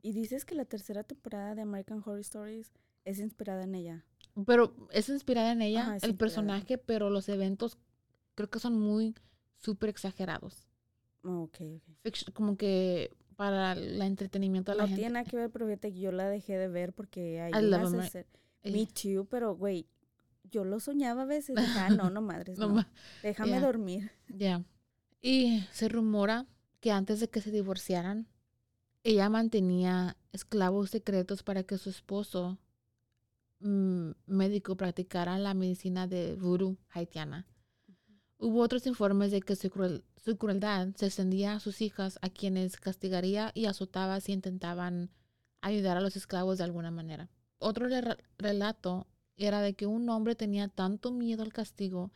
Y 0.01 0.13
dices 0.13 0.45
que 0.45 0.55
la 0.55 0.63
tercera 0.63 1.03
temporada 1.03 1.53
de 1.55 1.61
American 1.63 1.97
Horror 1.99 2.19
Stories 2.21 2.71
es 3.03 3.19
inspirada 3.19 3.65
en 3.65 3.75
ella. 3.75 4.05
Pero 4.45 4.73
es 4.93 5.09
inspirada 5.09 5.51
en 5.51 5.61
ella, 5.61 5.81
Ajá, 5.81 5.97
es 5.97 6.03
el 6.03 6.11
inspirada. 6.11 6.17
personaje, 6.17 6.77
pero 6.77 7.09
los 7.09 7.27
eventos 7.27 7.77
creo 8.35 8.49
que 8.49 8.59
son 8.59 8.79
muy 8.79 9.13
súper 9.57 9.89
exagerados. 9.89 10.69
Oh, 11.25 11.41
ok, 11.41 11.57
ok. 11.75 11.83
Fict- 12.01 12.31
Como 12.31 12.55
que 12.55 13.11
para 13.35 13.73
el 13.73 14.01
entretenimiento 14.01 14.71
de 14.71 14.77
la 14.77 14.83
No 14.83 14.87
gente. 14.87 15.01
tiene 15.01 15.13
nada 15.15 15.25
que 15.29 15.35
ver, 15.35 15.49
pero 15.49 15.65
fíjate 15.65 15.91
que 15.91 15.99
yo 15.99 16.13
la 16.13 16.29
dejé 16.29 16.57
de 16.57 16.69
ver 16.69 16.93
porque 16.93 17.41
Amer- 17.41 17.83
escen- 18.09 18.25
Eh, 18.63 18.71
Me 18.71 18.85
too, 18.87 19.25
pero 19.25 19.53
güey, 19.57 19.85
yo 20.49 20.63
lo 20.63 20.79
soñaba 20.79 21.23
a 21.23 21.25
veces. 21.25 21.57
Dije, 21.57 21.77
ah, 21.77 21.89
no, 21.89 22.09
no 22.09 22.21
madres, 22.21 22.57
no 22.59 22.69
no. 22.69 22.85
Déjame 23.21 23.51
Yeah. 23.51 23.61
dormir. 23.61 24.11
Ya. 24.29 24.63
Y 25.21 25.65
se 25.73 25.89
rumora 25.89 26.45
que 26.79 26.91
antes 26.91 27.19
de 27.19 27.29
que 27.29 27.41
se 27.41 27.51
divorciaran, 27.51 28.27
ella 29.03 29.29
mantenía 29.29 30.17
esclavos 30.31 30.89
secretos 30.89 31.43
para 31.43 31.63
que 31.63 31.77
su 31.77 31.89
esposo, 31.89 32.57
mm, 33.59 34.11
médico, 34.27 34.75
practicara 34.75 35.37
la 35.37 35.53
medicina 35.53 36.07
de 36.07 36.35
voodoo 36.35 36.77
haitiana. 36.89 37.47
Hubo 38.37 38.61
otros 38.61 38.87
informes 38.87 39.31
de 39.31 39.41
que 39.41 39.55
su, 39.55 39.69
cruel- 39.69 40.03
su 40.23 40.37
crueldad 40.37 40.89
se 40.95 41.07
extendía 41.07 41.53
a 41.53 41.59
sus 41.59 41.81
hijas, 41.81 42.17
a 42.21 42.29
quienes 42.29 42.77
castigaría 42.77 43.51
y 43.53 43.65
azotaba 43.65 44.19
si 44.21 44.31
intentaban 44.31 45.09
ayudar 45.61 45.97
a 45.97 46.01
los 46.01 46.15
esclavos 46.15 46.57
de 46.57 46.63
alguna 46.63 46.91
manera. 46.91 47.29
Otro 47.57 47.87
re- 47.89 48.17
relato 48.37 49.07
era 49.35 49.61
de 49.61 49.73
que 49.73 49.87
un 49.87 50.07
hombre 50.09 50.35
tenía 50.35 50.69
tanto 50.69 51.11
miedo 51.11 51.43
al 51.43 51.51
castigo 51.51 52.11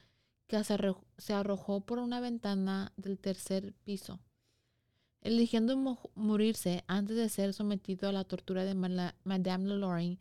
que 0.48 0.64
se 0.64 0.74
arro- 0.78 1.04
se 1.18 1.34
arrojó 1.34 1.82
por 1.82 2.00
una 2.00 2.22
ventana 2.22 2.94
del 2.96 3.18
tercer 3.20 3.74
piso, 3.84 4.20
eligiendo 5.24 5.76
mo- 5.78 6.12
morirse 6.16 6.84
antes 6.88 7.16
de 7.16 7.30
ser 7.30 7.54
sometido 7.54 8.10
a 8.10 8.12
la 8.12 8.24
tortura 8.24 8.64
de 8.66 8.76
Mala- 8.76 9.16
Madame 9.24 9.66
LaLaurie. 9.68 10.20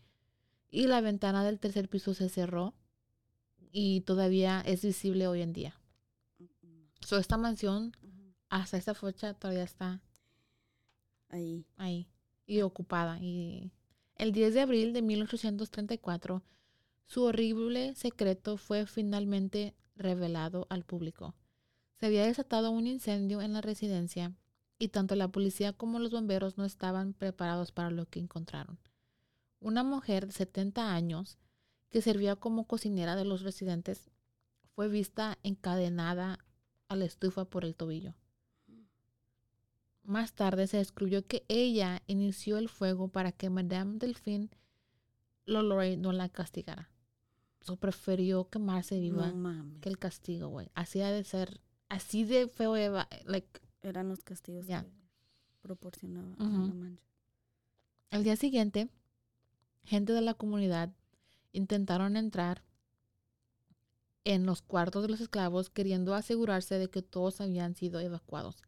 Y 0.70 0.86
la 0.86 1.00
ventana 1.00 1.44
del 1.44 1.58
tercer 1.58 1.88
piso 1.88 2.14
se 2.14 2.28
cerró 2.30 2.74
y 3.72 4.00
todavía 4.02 4.62
es 4.64 4.82
visible 4.82 5.26
hoy 5.26 5.42
en 5.42 5.52
día. 5.52 5.78
So, 7.00 7.18
esta 7.18 7.36
mansión 7.36 7.92
hasta 8.48 8.76
esta 8.78 8.94
fecha 8.94 9.34
todavía 9.34 9.64
está 9.64 10.02
Ahí. 11.28 11.66
ahí 11.76 12.08
y 12.46 12.60
ocupada. 12.62 13.18
Y 13.20 13.72
el 14.16 14.32
10 14.32 14.54
de 14.54 14.60
abril 14.60 14.92
de 14.92 15.02
1834, 15.02 16.42
su 17.06 17.24
horrible 17.24 17.94
secreto 17.94 18.56
fue 18.56 18.86
finalmente 18.86 19.74
revelado 19.96 20.66
al 20.70 20.84
público. 20.84 21.34
Se 21.98 22.06
había 22.06 22.24
desatado 22.24 22.70
un 22.70 22.86
incendio 22.86 23.42
en 23.42 23.52
la 23.52 23.60
residencia 23.60 24.32
y 24.82 24.88
tanto 24.88 25.14
la 25.14 25.28
policía 25.28 25.72
como 25.72 26.00
los 26.00 26.10
bomberos 26.10 26.58
no 26.58 26.64
estaban 26.64 27.12
preparados 27.12 27.70
para 27.70 27.92
lo 27.92 28.06
que 28.06 28.18
encontraron. 28.18 28.80
Una 29.60 29.84
mujer 29.84 30.26
de 30.26 30.32
70 30.32 30.92
años 30.92 31.38
que 31.88 32.02
servía 32.02 32.34
como 32.34 32.66
cocinera 32.66 33.14
de 33.14 33.24
los 33.24 33.42
residentes 33.42 34.10
fue 34.74 34.88
vista 34.88 35.38
encadenada 35.44 36.44
a 36.88 36.96
la 36.96 37.04
estufa 37.04 37.44
por 37.44 37.64
el 37.64 37.76
tobillo. 37.76 38.16
Más 40.02 40.32
tarde 40.32 40.66
se 40.66 40.78
descubrió 40.78 41.24
que 41.28 41.44
ella 41.46 42.02
inició 42.08 42.58
el 42.58 42.68
fuego 42.68 43.06
para 43.06 43.30
que 43.30 43.50
Madame 43.50 43.98
Delphine 43.98 44.50
LaLaurie 45.44 45.96
no 45.96 46.10
la 46.10 46.28
castigara. 46.28 46.90
So 47.60 47.76
prefirió 47.76 48.48
quemarse 48.48 48.98
viva 48.98 49.30
No 49.30 49.80
que 49.80 49.88
el 49.88 49.98
castigo, 49.98 50.48
güey. 50.48 50.72
Así 50.74 51.02
ha 51.02 51.12
de 51.12 51.22
ser, 51.22 51.60
así 51.88 52.24
de 52.24 52.48
feo, 52.48 52.74
Eva, 52.74 53.08
like, 53.26 53.60
Eran 53.82 54.08
los 54.08 54.22
castigos 54.22 54.66
Ya. 54.66 54.82
que 54.84 54.90
proporcionaba. 55.60 56.34
Manches. 56.36 57.04
Al 58.10 58.24
día 58.24 58.36
siguiente, 58.36 58.88
gente 59.84 60.12
de 60.12 60.20
la 60.20 60.34
comunidad 60.34 60.92
intentaron 61.52 62.16
entrar 62.16 62.62
en 64.24 64.46
los 64.46 64.62
cuartos 64.62 65.02
de 65.02 65.08
los 65.08 65.20
esclavos 65.20 65.70
queriendo 65.70 66.14
asegurarse 66.14 66.78
de 66.78 66.88
que 66.90 67.02
todos 67.02 67.40
habían 67.40 67.74
sido 67.74 68.00
evacuados. 68.00 68.62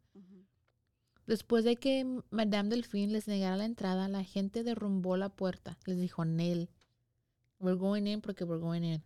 Después 1.27 1.63
de 1.63 1.77
que 1.77 2.05
Madame 2.29 2.69
Delphine 2.69 3.11
les 3.11 3.27
negara 3.27 3.57
la 3.57 3.65
entrada, 3.65 4.07
la 4.07 4.23
gente 4.23 4.63
derrumbó 4.63 5.17
la 5.17 5.29
puerta. 5.29 5.75
Les 5.85 5.97
dijo, 5.97 6.23
Nel, 6.23 6.69
we're 7.59 7.79
going 7.79 8.05
in 8.05 8.21
porque 8.21 8.43
we're 8.43 8.61
going 8.61 8.83
in. 8.83 9.03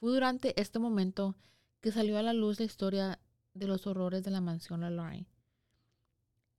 Fue 0.00 0.10
durante 0.12 0.60
este 0.60 0.78
momento 0.78 1.34
que 1.80 1.92
salió 1.92 2.18
a 2.18 2.22
la 2.22 2.34
luz 2.34 2.58
la 2.58 2.66
historia 2.66 3.18
de 3.54 3.66
los 3.66 3.86
horrores 3.86 4.22
de 4.22 4.30
la 4.30 4.40
mansión 4.40 4.80
LaLaurie. 4.80 5.26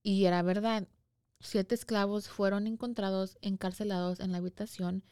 Y 0.04 0.26
era 0.26 0.42
verdad. 0.42 0.88
Siete 1.40 1.76
esclavos 1.76 2.28
fueron 2.28 2.68
encontrados 2.68 3.38
encarcelados 3.42 4.20
en 4.20 4.32
la 4.32 4.40
habitación, 4.40 5.04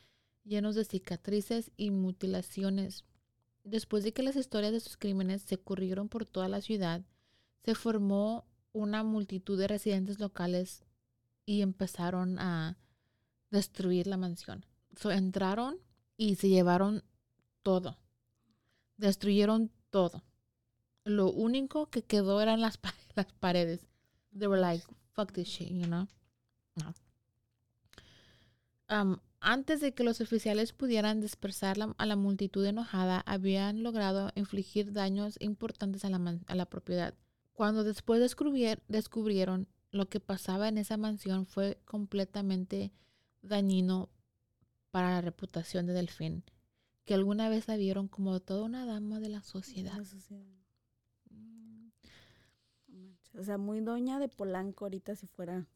llenos 0.44 0.76
de 0.76 0.84
cicatrices 0.84 1.72
y 1.78 1.92
mutilaciones. 1.92 3.06
Después 3.64 4.04
de 4.04 4.14
que 4.14 4.24
las 4.24 4.36
historias 4.36 4.74
de 4.74 4.80
sus 4.80 4.98
crímenes 4.98 5.42
se 5.42 5.58
corrieron 5.58 6.10
por 6.10 6.26
toda 6.26 6.50
la 6.50 6.62
ciudad, 6.62 7.04
se 7.64 7.76
formó 7.76 8.46
una 8.74 9.04
multitud 9.04 9.58
de 9.58 9.68
residentes 9.68 10.20
locales 10.20 10.86
y 11.46 11.62
empezaron 11.62 12.40
a 12.40 12.78
destruir 13.52 14.08
la 14.08 14.18
mansión. 14.18 14.66
So, 14.96 15.12
entraron 15.12 15.80
y 16.18 16.36
se 16.36 16.50
llevaron 16.50 17.04
todo. 17.64 17.98
Destruyeron 18.98 19.72
todo. 19.90 20.24
Lo 21.08 21.32
único 21.32 21.88
que 21.90 22.04
quedó 22.04 22.42
eran 22.42 22.62
las, 22.62 22.80
las 23.16 23.32
paredes. 23.40 23.88
They 24.38 24.48
were 24.48 24.60
like, 24.62 24.84
fuck 25.14 25.32
this 25.32 25.48
shit, 25.48 25.70
you 25.70 25.86
know? 25.88 26.08
No. 26.76 26.94
Um, 28.90 29.18
antes 29.40 29.82
de 29.82 29.94
que 29.94 30.04
los 30.04 30.22
oficiales 30.22 30.74
pudieran 30.74 31.20
dispersar 31.22 31.78
la- 31.78 31.96
a 31.98 32.06
la 32.06 32.16
multitud 32.16 32.66
enojada, 32.66 33.22
habían 33.26 33.84
logrado 33.84 34.32
infligir 34.36 34.94
daños 34.94 35.36
importantes 35.40 36.06
a 36.06 36.10
la, 36.10 36.40
a 36.48 36.56
la 36.56 36.66
propiedad. 36.66 37.14
Cuando 37.54 37.84
después 37.84 38.22
descubrier- 38.22 38.82
descubrieron 38.88 39.68
lo 39.92 40.10
que 40.10 40.20
pasaba 40.20 40.68
en 40.68 40.78
esa 40.78 40.98
mansión 40.98 41.46
fue 41.46 41.80
completamente 41.86 42.92
dañino 43.42 44.10
para 44.92 45.12
la 45.12 45.22
reputación 45.22 45.86
de 45.86 45.94
Delfín, 45.94 46.44
que 47.06 47.14
alguna 47.14 47.50
vez 47.50 47.68
la 47.68 47.78
vieron 47.78 48.08
como 48.08 48.40
toda 48.40 48.64
una 48.64 48.86
dama 48.86 49.20
de 49.20 49.30
la 49.30 49.42
sociedad. 49.42 49.94
La 49.98 50.06
sociedad. 50.06 50.44
O 53.38 53.44
sea, 53.44 53.58
muy 53.58 53.82
doña 53.82 54.20
de 54.20 54.28
Polanco 54.28 54.86
ahorita 54.86 55.16
si 55.16 55.28
fuera. 55.28 55.68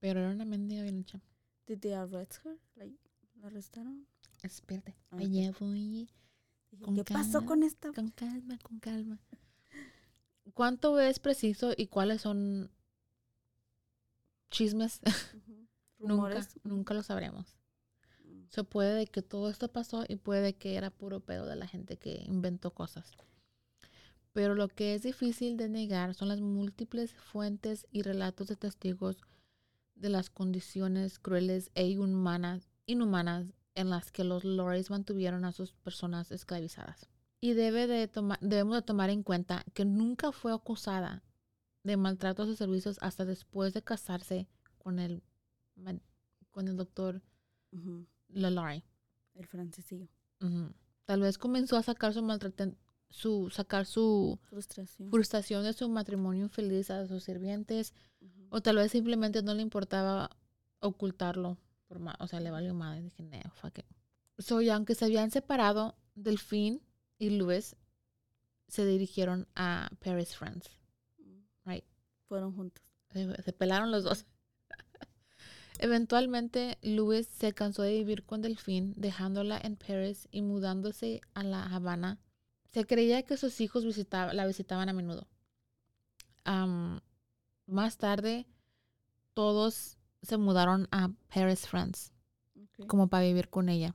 Pero 0.00 0.20
era 0.20 0.30
una 0.30 0.44
mendiga 0.44 0.82
bien 0.82 0.98
hecha. 0.98 1.20
Did 1.66 1.78
they 1.80 1.92
arrest 1.92 2.44
her? 2.44 2.58
Like, 2.74 2.96
¿La 3.40 3.48
arrestaron? 3.48 4.06
Espérate, 4.42 4.96
Ah, 5.10 5.18
allá 5.18 5.52
voy. 5.58 6.10
Con 6.82 6.94
¿Qué 6.94 7.04
pasó 7.04 7.44
con 7.44 7.62
esta? 7.62 7.92
Con 7.92 8.08
calma, 8.10 8.58
con 8.62 8.78
calma. 8.80 9.20
¿Cuánto 10.54 10.98
es 10.98 11.18
preciso 11.18 11.72
y 11.76 11.86
cuáles 11.88 12.22
son 12.22 12.70
chismes? 14.50 15.00
Rumores. 15.98 16.48
nunca 16.64 16.94
lo 16.94 17.02
sabremos. 17.02 17.56
Mm. 18.24 18.44
Se 18.48 18.64
puede 18.64 18.94
de 18.94 19.06
que 19.06 19.20
todo 19.22 19.50
esto 19.50 19.68
pasó 19.68 20.04
y 20.08 20.16
puede 20.16 20.40
de 20.40 20.54
que 20.54 20.76
era 20.76 20.90
puro 20.90 21.20
pedo 21.20 21.44
de 21.46 21.56
la 21.56 21.66
gente 21.66 21.98
que 21.98 22.22
inventó 22.26 22.72
cosas. 22.72 23.12
Pero 24.32 24.54
lo 24.54 24.68
que 24.68 24.94
es 24.94 25.02
difícil 25.02 25.56
de 25.56 25.68
negar 25.68 26.14
son 26.14 26.28
las 26.28 26.40
múltiples 26.40 27.12
fuentes 27.14 27.86
y 27.90 28.02
relatos 28.02 28.46
de 28.46 28.56
testigos 28.56 29.18
de 29.94 30.08
las 30.08 30.30
condiciones 30.30 31.18
crueles 31.18 31.70
e 31.74 31.88
inhumanas, 31.88 32.70
inhumanas 32.86 33.52
en 33.74 33.90
las 33.90 34.10
que 34.12 34.24
los 34.24 34.44
Lorries 34.44 34.90
mantuvieron 34.90 35.44
a 35.44 35.52
sus 35.52 35.72
personas 35.72 36.30
esclavizadas. 36.30 37.08
Y 37.40 37.54
debe 37.54 37.86
de 37.86 38.06
toma- 38.08 38.38
debemos 38.40 38.76
de 38.76 38.82
tomar 38.82 39.10
en 39.10 39.22
cuenta 39.22 39.64
que 39.74 39.84
nunca 39.84 40.30
fue 40.32 40.52
acusada 40.52 41.22
de 41.82 41.96
maltratos 41.96 42.48
o 42.48 42.54
servicios 42.54 42.98
hasta 43.00 43.24
después 43.24 43.72
de 43.72 43.82
casarse 43.82 44.46
con 44.78 44.98
el, 44.98 45.22
con 46.50 46.68
el 46.68 46.76
doctor. 46.76 47.22
Lalaurie. 48.28 48.84
El 49.34 49.46
francesillo. 49.46 50.08
Tal 51.06 51.20
vez 51.20 51.38
comenzó 51.38 51.76
a 51.76 51.82
sacar 51.82 52.12
su 52.12 52.22
su 53.10 53.50
sacar 53.50 53.86
su 53.86 54.38
Frustración. 54.44 55.10
frustración 55.10 55.64
de 55.64 55.72
su 55.72 55.88
matrimonio 55.88 56.44
infeliz 56.44 56.90
a 56.90 57.06
sus 57.06 57.24
sirvientes 57.24 57.92
Ujú. 58.20 58.46
o 58.50 58.60
tal 58.62 58.76
vez 58.76 58.92
simplemente 58.92 59.42
no 59.42 59.52
le 59.54 59.62
importaba 59.62 60.30
ocultarlo 60.80 61.58
por 61.88 61.98
ma- 61.98 62.16
o 62.20 62.26
sea 62.28 62.38
le 62.40 62.50
valió 62.50 62.72
madre 62.72 63.02
dije 63.02 63.22
no 63.24 63.50
fuck 63.54 63.78
it". 63.78 63.84
so 64.38 64.60
y 64.62 64.68
aunque 64.70 64.94
se 64.94 65.04
habían 65.06 65.30
separado 65.30 65.96
Delphine 66.14 66.80
y 67.18 67.30
Louis 67.30 67.76
se 68.68 68.86
dirigieron 68.86 69.48
a 69.56 69.90
Paris 70.02 70.36
France 70.36 70.70
right 71.64 71.84
Fueron 72.28 72.54
juntos. 72.54 72.84
se, 73.12 73.42
se 73.42 73.52
pelaron 73.52 73.90
los 73.90 74.04
dos. 74.04 74.24
Eventualmente, 75.78 76.78
Louis 76.82 77.26
se 77.26 77.52
cansó 77.54 77.82
de 77.82 77.92
vivir 77.94 78.24
con 78.24 78.42
Delphine, 78.42 78.92
dejándola 78.96 79.58
en 79.62 79.76
Paris 79.76 80.28
y 80.30 80.42
mudándose 80.42 81.22
a 81.34 81.42
La 81.42 81.64
Habana. 81.64 82.18
Se 82.70 82.86
creía 82.86 83.22
que 83.24 83.36
sus 83.36 83.60
hijos 83.60 83.84
visitaba- 83.84 84.32
la 84.32 84.46
visitaban 84.46 84.88
a 84.88 84.92
menudo. 84.92 85.26
Más 87.66 87.98
tarde, 87.98 88.46
todos 89.34 89.98
se 90.22 90.36
mudaron 90.36 90.88
a 90.90 91.10
Paris, 91.32 91.66
France, 91.68 92.12
como 92.88 93.08
para 93.08 93.24
vivir 93.24 93.48
con 93.48 93.68
ella. 93.68 93.94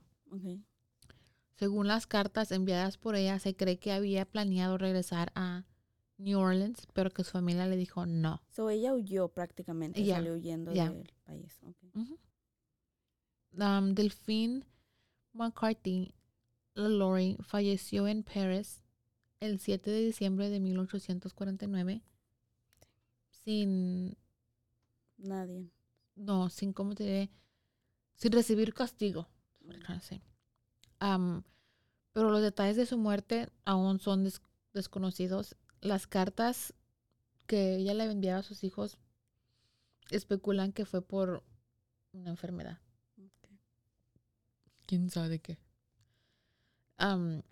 Según 1.56 1.86
las 1.86 2.06
cartas 2.06 2.52
enviadas 2.52 2.98
por 2.98 3.14
ella, 3.16 3.38
se 3.38 3.54
cree 3.54 3.78
que 3.78 3.92
había 3.92 4.24
planeado 4.26 4.76
regresar 4.78 5.32
a 5.34 5.64
New 6.18 6.38
Orleans, 6.38 6.86
pero 6.92 7.10
que 7.10 7.24
su 7.24 7.30
familia 7.32 7.66
le 7.66 7.76
dijo 7.76 8.04
no. 8.06 8.42
So 8.50 8.68
ella 8.70 8.92
huyó 8.94 9.28
prácticamente, 9.28 10.00
salió 10.16 10.34
huyendo 10.34 10.72
del 10.90 11.12
país. 11.24 11.58
Um, 13.58 13.94
Delphine 13.94 14.64
McCarthy 15.32 16.14
LaLaurie 16.76 17.36
falleció 17.42 18.06
en 18.06 18.22
Paris 18.22 18.82
el 19.40 19.58
7 19.58 19.90
de 19.90 20.00
diciembre 20.04 20.48
de 20.50 20.60
1849 20.60 22.02
sin, 23.44 24.16
Nadie. 25.18 25.70
no, 26.16 26.48
sin, 26.50 26.72
¿cómo 26.72 26.94
te 26.94 27.04
diré? 27.04 27.30
Sin 28.14 28.32
recibir 28.32 28.72
castigo. 28.74 29.28
Um, 31.00 31.42
pero 32.12 32.30
los 32.30 32.40
detalles 32.42 32.76
de 32.76 32.86
su 32.86 32.96
muerte 32.98 33.48
aún 33.64 34.00
son 34.00 34.24
des- 34.24 34.40
desconocidos. 34.72 35.56
Las 35.80 36.06
cartas 36.06 36.72
que 37.46 37.76
ella 37.76 37.94
le 37.94 38.04
enviaba 38.04 38.40
a 38.40 38.42
sus 38.42 38.64
hijos 38.64 38.98
especulan 40.10 40.72
que 40.72 40.84
fue 40.86 41.02
por 41.02 41.42
una 42.12 42.30
enfermedad. 42.30 42.78
Quién 44.86 45.10
sabe 45.10 45.40
qué. 45.40 45.58
Am, 46.96 47.42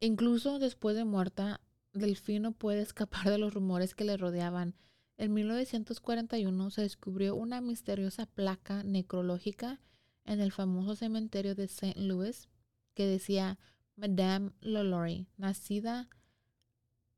incluso 0.00 0.58
después 0.58 0.96
de 0.96 1.04
muerta, 1.04 1.60
Delfino 1.92 2.52
puede 2.52 2.82
escapar 2.82 3.30
de 3.30 3.38
los 3.38 3.54
rumores 3.54 3.94
que 3.94 4.04
le 4.04 4.16
rodeaban. 4.16 4.74
En 5.16 5.32
1941 5.32 6.70
se 6.70 6.82
descubrió 6.82 7.36
una 7.36 7.60
misteriosa 7.60 8.26
placa 8.26 8.82
necrológica 8.82 9.80
en 10.24 10.40
el 10.40 10.50
famoso 10.50 10.96
cementerio 10.96 11.54
de 11.54 11.64
St. 11.64 12.00
Louis 12.00 12.48
que 12.94 13.06
decía 13.06 13.58
Madame 13.96 14.52
LaLaurie, 14.60 15.26
nacida 15.36 16.08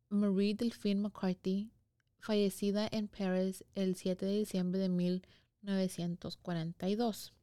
Marie 0.09 0.55
Delphine 0.55 1.01
McCarthy, 1.01 1.73
fallecida 2.19 2.89
en 2.91 3.09
Paris 3.09 3.65
el 3.75 3.97
7 3.97 4.25
de 4.27 4.39
diciembre 4.39 4.81
de 4.81 4.89
1942. 4.89 7.35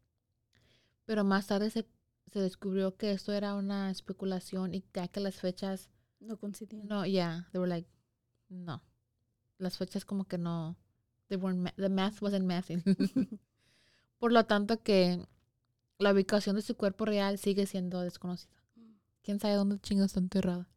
Pero 1.05 1.23
más 1.23 1.47
tarde 1.47 1.69
se, 1.69 1.85
se 2.33 2.39
descubrió 2.41 2.97
que 2.97 3.11
esto 3.11 3.31
era 3.31 3.53
una 3.53 3.91
especulación 3.91 4.73
y 4.73 4.83
ya 4.93 5.07
que 5.07 5.19
las 5.19 5.35
fechas, 5.35 5.89
No 6.19 6.37
coincidían. 6.37 6.87
no, 6.87 7.05
yeah, 7.05 7.47
they 7.51 7.59
were 7.59 7.69
like, 7.69 7.87
no. 8.49 8.81
Las 9.59 9.77
fechas 9.77 10.03
como 10.03 10.25
que 10.25 10.37
no, 10.39 10.75
they 11.27 11.37
weren't, 11.37 11.73
the 11.75 11.89
math 11.89 12.21
wasn't 12.21 12.45
mathing. 12.45 12.81
Por 14.19 14.31
lo 14.31 14.45
tanto 14.45 14.81
que 14.81 15.25
la 15.99 16.11
ubicación 16.11 16.55
de 16.55 16.61
su 16.63 16.75
cuerpo 16.75 17.05
real 17.05 17.37
sigue 17.37 17.65
siendo 17.67 18.01
desconocida. 18.01 18.51
¿Quién 19.21 19.39
sabe 19.39 19.53
dónde 19.55 19.79
chingo 19.79 20.03
está 20.03 20.19
enterrada? 20.19 20.67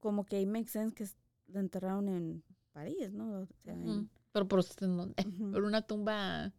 Como 0.00 0.24
que 0.26 0.36
ahí 0.36 0.46
makes 0.46 0.70
sense 0.70 0.94
que 0.94 1.08
la 1.48 1.60
enterraron 1.60 2.08
en 2.08 2.44
París, 2.72 3.12
¿no? 3.12 3.40
O 3.40 3.46
sea, 3.64 3.72
en- 3.74 3.88
Ujú. 3.88 4.08
Pero 4.32 4.46
por, 4.48 4.62
por 5.52 5.64
una 5.64 5.82
tumba 5.82 6.52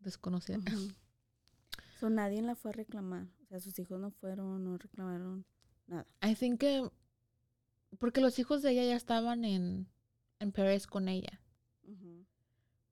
desconocida. 0.00 0.58
So, 2.02 2.10
nadie 2.10 2.42
la 2.42 2.56
fue 2.56 2.72
a 2.72 2.74
reclamar. 2.74 3.28
O 3.44 3.46
sea, 3.46 3.60
sus 3.60 3.78
hijos 3.78 4.00
no 4.00 4.10
fueron, 4.10 4.64
no 4.64 4.76
reclamaron 4.76 5.46
nada. 5.86 6.04
I 6.20 6.34
think 6.34 6.58
que 6.58 6.90
porque 8.00 8.20
los 8.20 8.40
hijos 8.40 8.60
de 8.60 8.72
ella 8.72 8.82
ya 8.82 8.96
estaban 8.96 9.44
en, 9.44 9.86
en 10.40 10.50
Paris 10.50 10.88
con 10.88 11.08
ella. 11.08 11.40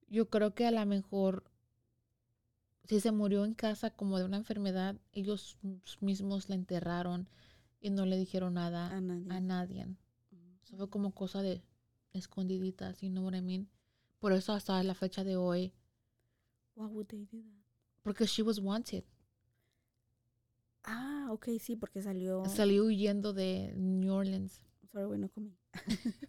Yo 0.07 0.31
creo 0.31 0.55
que 0.55 0.65
a 0.65 0.71
lo 0.71 0.87
mejor 0.87 1.43
si 2.85 3.01
se 3.01 3.11
murió 3.11 3.45
en 3.45 3.55
casa 3.55 3.91
como 3.91 4.17
de 4.17 4.27
una 4.27 4.37
enfermedad, 4.37 4.95
ellos 5.11 5.59
mismos 6.01 6.49
la 6.49 6.55
enterraron 6.55 7.29
y 7.81 7.91
no 7.91 8.07
le 8.07 8.17
dijeron 8.17 8.55
nada 8.55 8.95
A 8.97 9.01
nadie. 9.01 9.33
a 9.33 9.41
nadie. 9.41 9.87
Eso 10.63 10.77
fue 10.77 10.89
como 10.89 11.13
cosa 11.13 11.43
de 11.43 11.65
escondiditas, 12.13 13.01
you 13.01 13.11
know 13.11 13.25
what 13.25 13.35
I 13.35 13.43
mean? 13.43 13.69
Por 14.21 14.33
eso 14.33 14.53
hasta 14.53 14.81
la 14.85 14.95
fecha 14.95 15.25
de 15.25 15.35
hoy, 15.37 15.73
Why 16.77 16.87
would 16.87 17.09
they 17.09 17.25
do 17.25 17.43
that? 17.43 17.60
Porque 18.03 18.27
she 18.27 18.43
was 18.43 18.59
wanted. 18.61 19.05
Ah, 20.85 21.29
ok, 21.31 21.49
sí, 21.61 21.77
porque 21.77 22.03
salió. 22.03 22.45
Salió 22.47 22.85
huyendo 22.87 23.33
de 23.33 23.73
New 23.77 24.13
Orleans. 24.13 24.61
Sorry, 24.91 25.07
güey, 25.07 25.19
no 25.19 25.29
comí. 25.29 25.57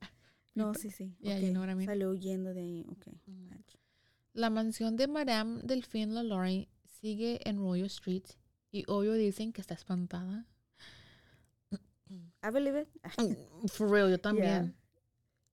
no, 0.54 0.74
sí, 0.74 0.90
sí. 0.90 1.16
Yeah, 1.20 1.36
ok, 1.36 1.42
you 1.42 1.50
know 1.50 1.62
what 1.62 1.70
I 1.70 1.74
mean. 1.74 1.86
Salió 1.86 2.10
huyendo 2.10 2.52
de 2.54 2.60
ahí, 2.60 2.86
ok. 2.90 3.08
La 4.32 4.50
mansión 4.50 4.96
de 4.96 5.06
Madame 5.06 5.60
Delphine 5.62 6.12
LaLaurie 6.12 6.68
sigue 7.00 7.38
en 7.48 7.58
Royal 7.58 7.86
Street 7.86 8.24
y 8.72 8.84
obvio 8.88 9.12
dicen 9.14 9.52
que 9.52 9.60
está 9.60 9.74
espantada. 9.74 10.46
I 12.42 12.50
believe 12.52 12.82
it. 12.82 12.88
For 13.70 13.88
real, 13.88 14.10
yo 14.10 14.18
también. 14.20 14.76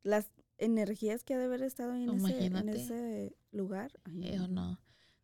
Las 0.03 0.31
energías 0.57 1.23
que 1.23 1.35
ha 1.35 1.37
de 1.37 1.45
haber 1.45 1.61
estado 1.61 1.93
en, 1.95 2.09
ese, 2.09 2.45
en 2.45 2.69
ese 2.69 3.35
lugar. 3.51 3.91
ay, 4.03 4.23
Eh, 4.25 4.39
o 4.39 4.47
no. 4.47 4.79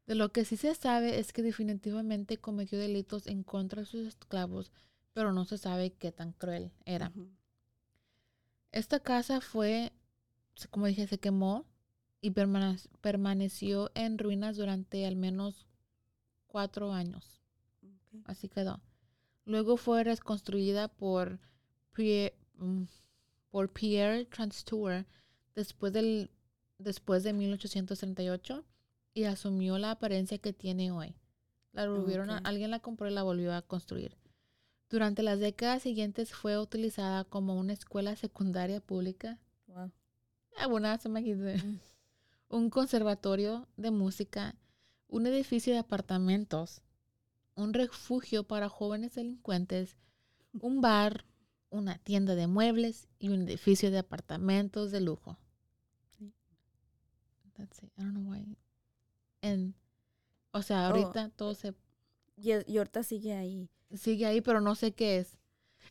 De 0.08 0.16
lo 0.16 0.32
que 0.32 0.46
sí 0.46 0.58
se 0.58 0.74
sabe 0.74 1.20
es 1.20 1.34
que 1.34 1.44
definitivamente 1.44 2.38
cometió 2.38 2.80
delitos 2.80 3.28
en 3.28 3.44
contra 3.44 3.82
de 3.82 3.86
sus 3.86 4.08
esclavos, 4.08 4.72
pero 5.14 5.34
no 5.34 5.46
se 5.46 5.58
sabe 5.58 5.92
qué 5.92 6.12
tan 6.12 6.32
cruel 6.32 6.72
era. 6.86 7.12
Esta 8.72 9.00
casa 9.00 9.42
fue, 9.42 9.92
como 10.72 10.86
dije, 10.88 11.08
se 11.08 11.18
quemó 11.20 11.66
y 12.22 12.32
permane- 12.32 12.80
permaneció 13.02 13.92
en 13.96 14.18
ruinas 14.18 14.58
durante 14.58 15.06
al 15.06 15.16
menos 15.16 15.68
cuatro 16.48 16.94
años. 16.94 17.42
Así 18.26 18.48
quedó. 18.48 18.82
Luego 19.46 19.78
fue 19.78 20.04
reconstruida 20.04 20.88
por 20.88 21.40
Pierre, 21.94 22.36
mm, 22.56 22.84
por 23.52 23.72
Pierre 23.72 24.26
Transtour 24.26 25.06
después, 25.56 25.94
del, 25.94 26.30
después 26.78 27.24
de 27.24 27.34
1838 27.34 28.64
y 29.18 29.24
asumió 29.26 29.78
la 29.80 29.92
apariencia 29.92 30.38
que 30.38 30.54
tiene 30.54 30.92
hoy. 30.92 31.16
La 31.74 31.88
volvieron 31.90 32.30
a- 32.30 32.38
alguien 32.40 32.70
la 32.72 32.80
compró 32.80 33.08
y 33.08 33.14
la 33.14 33.24
volvió 33.24 33.54
a 33.54 33.62
construir. 33.64 34.16
Durante 34.90 35.24
las 35.24 35.40
décadas 35.40 35.82
siguientes 35.84 36.34
fue 36.34 36.58
utilizada 36.60 37.24
como 37.26 37.56
una 37.56 37.74
escuela 37.74 38.16
secundaria 38.16 38.80
pública, 38.80 39.40
Wow. 39.68 39.92
Ah. 41.58 41.64
Mm. 41.64 41.80
un 42.50 42.70
conservatorio 42.70 43.68
de 43.76 43.92
música, 43.92 44.56
un 45.08 45.26
edificio 45.28 45.74
de 45.74 45.80
apartamentos, 45.80 46.82
un 47.56 47.74
refugio 47.74 48.44
para 48.44 48.70
jóvenes 48.70 49.16
delincuentes, 49.16 49.98
un 50.54 50.80
bar, 50.80 51.26
una 51.70 51.98
tienda 51.98 52.36
de 52.36 52.48
muebles 52.48 53.08
y 53.20 53.30
un 53.30 53.42
edificio 53.42 53.90
de 53.92 53.98
apartamentos 53.98 54.92
de 54.92 55.02
lujo. 55.02 55.38
That's 57.58 57.82
it. 57.84 57.92
I 57.98 58.04
don't 58.04 58.14
know 58.14 58.32
why. 58.32 58.56
En, 59.42 59.76
o 60.52 60.62
sea, 60.62 60.90
Oh. 60.90 60.96
ahorita 60.96 61.30
todo 61.30 61.54
se 61.54 61.74
Y, 62.36 62.52
y 62.72 62.78
ahorita 62.78 63.04
sigue 63.04 63.34
ahí. 63.34 63.70
sigue 63.94 64.26
ahí, 64.26 64.42
pero 64.42 64.62
no 64.62 64.76
sé 64.76 64.94
qué 64.94 65.18
es. 65.18 65.38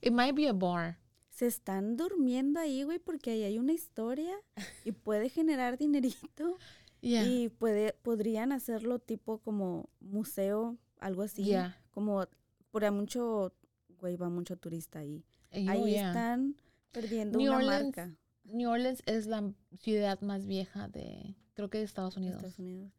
It 0.01 0.13
might 0.13 0.35
be 0.35 0.49
a 0.49 0.53
bar. 0.53 0.99
Se 1.31 1.47
están 1.47 1.97
durmiendo 1.97 2.61
ahí, 2.61 2.83
güey, 2.83 2.99
porque 2.99 3.31
ahí 3.31 3.43
hay 3.43 3.59
una 3.59 3.73
historia 3.73 4.35
y 4.85 4.93
puede 4.93 5.29
generar 5.29 5.77
dinerito. 5.79 6.57
Yeah. 7.01 7.25
Y 7.27 7.49
puede, 7.51 7.93
podrían 7.93 8.53
hacerlo 8.53 8.99
tipo 8.99 9.39
como 9.39 9.91
museo, 10.01 10.77
algo 10.99 11.23
así. 11.23 11.45
Yeah. 11.45 11.77
Como, 11.91 12.27
hay 12.73 12.91
mucho, 12.91 13.53
güey, 13.99 14.17
va 14.17 14.29
mucho 14.29 14.57
turista 14.57 15.01
ahí. 15.01 15.25
Ahí 15.51 15.81
oh, 15.83 15.87
yeah. 15.87 16.09
están 16.09 16.57
perdiendo 16.93 17.39
New 17.39 17.49
una 17.53 17.59
Orleans, 17.59 17.85
marca. 17.85 18.17
New 18.45 18.71
Orleans 18.71 19.03
es 19.07 19.27
la 19.27 19.53
ciudad 19.79 20.21
más 20.23 20.47
vieja 20.47 20.89
de, 20.89 21.35
creo 21.55 21.69
que 21.71 21.79
de 21.79 21.85
Estados 21.85 22.17
Unidos. 22.17 22.37
Estados 22.37 22.59
Unidos. 22.59 22.93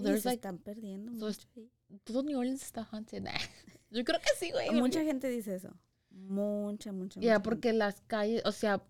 So 0.00 0.02
there's 0.02 0.22
se 0.22 0.28
like- 0.28 0.36
están 0.40 0.58
perdiendo 0.58 1.12
so 1.18 1.26
mucho. 1.26 1.70
Todo 2.04 2.22
New 2.22 2.38
Orleans 2.38 2.62
está 2.62 2.82
haunted. 2.90 3.24
Yo 3.90 4.04
creo 4.04 4.20
que 4.20 4.30
sí, 4.38 4.50
güey. 4.50 4.70
Mucha 4.72 5.02
gente 5.04 5.28
dice 5.28 5.54
eso. 5.54 5.70
Mucha, 6.10 6.92
mucha, 6.92 7.20
Ya, 7.20 7.34
mucha 7.34 7.42
porque 7.42 7.72
las 7.72 8.00
calles, 8.02 8.42
o 8.44 8.52
sea, 8.52 8.82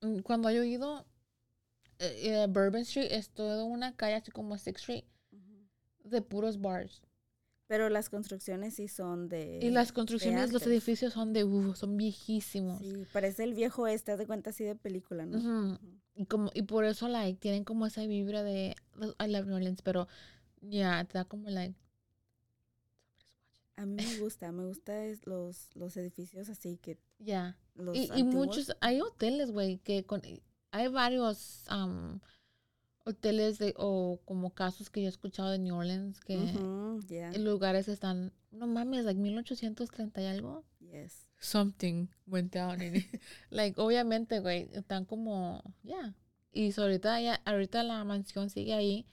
mm, 0.00 0.20
cuando 0.20 0.50
yo 0.50 0.62
he 0.62 0.68
ido 0.68 1.04
eh, 1.98 2.42
eh, 2.42 2.46
Bourbon 2.48 2.82
Street, 2.82 3.08
es 3.10 3.30
toda 3.30 3.64
una 3.64 3.96
calle 3.96 4.14
así 4.14 4.30
como 4.30 4.56
Sixth 4.56 4.80
Street 4.82 5.04
gente. 5.32 5.36
Ujú. 5.36 6.08
de 6.10 6.22
puros 6.22 6.60
bars. 6.60 7.02
Pero 7.68 7.90
las 7.90 8.08
construcciones 8.08 8.74
sí 8.74 8.88
son 8.88 9.28
de. 9.28 9.60
y 9.62 9.70
las 9.70 9.92
construcciones, 9.92 10.52
los 10.52 10.66
edificios 10.66 11.12
son 11.12 11.34
de, 11.34 11.44
uf, 11.44 11.76
son 11.76 11.98
viejísimos. 11.98 12.78
Sí, 12.78 13.04
parece 13.12 13.44
el 13.44 13.52
viejo 13.54 13.86
este, 13.86 14.16
de 14.16 14.26
cuenta 14.26 14.50
así 14.50 14.64
de 14.64 14.74
película, 14.74 15.26
¿no? 15.26 15.78
Y, 16.14 16.24
como, 16.24 16.50
y 16.54 16.62
por 16.62 16.86
eso, 16.86 17.08
like, 17.08 17.38
tienen 17.38 17.64
como 17.64 17.86
esa 17.86 18.04
vibra 18.06 18.42
de, 18.42 18.74
I 19.20 19.30
love 19.30 19.46
New 19.46 19.56
Orleans, 19.56 19.82
pero, 19.82 20.08
ya, 20.62 21.04
te 21.04 21.18
da 21.18 21.26
como, 21.26 21.50
like, 21.50 21.76
A 23.76 23.84
mí 23.84 23.96
me 23.96 24.18
gusta, 24.18 24.50
me 24.50 24.64
gusta 24.64 25.04
es 25.04 25.26
los, 25.26 25.68
los 25.74 25.96
edificios 25.98 26.48
así 26.48 26.78
que 26.78 26.98
Ya. 27.18 27.56
los 27.74 27.96
Y, 27.96 28.24
muchos, 28.24 28.74
hay 28.80 29.02
hoteles, 29.02 29.52
güey, 29.52 29.76
que 29.78 30.04
con, 30.04 30.22
hay 30.70 30.88
varios 30.88 31.64
am, 31.68 32.20
hoteles 33.08 33.58
de, 33.58 33.72
o 33.76 34.20
como 34.26 34.50
casos 34.54 34.90
que 34.90 35.00
yo 35.00 35.06
he 35.06 35.08
escuchado 35.08 35.50
de 35.50 35.58
New 35.58 35.74
Orleans 35.74 36.20
que 36.20 36.38
yeah, 37.08 37.32
lugares 37.38 37.88
están, 37.88 38.32
no 38.50 38.66
mames, 38.66 39.04
like 39.04 39.18
1830 39.18 40.20
y 40.20 40.26
algo. 40.26 40.64
yes. 40.80 41.26
Something 41.40 42.08
went 42.26 42.52
down 42.52 42.82
in 42.82 42.96
it. 42.96 43.06
like, 43.50 43.80
obviamente, 43.80 44.40
güey, 44.40 44.68
están 44.72 45.04
como, 45.06 45.62
ya. 45.82 46.14
Y 46.52 46.72
so 46.72 46.82
ahorita, 46.82 47.20
ya, 47.20 47.40
ahorita 47.44 47.82
la 47.82 48.04
mansión 48.04 48.50
sigue 48.50 48.74
ahí. 48.74 49.06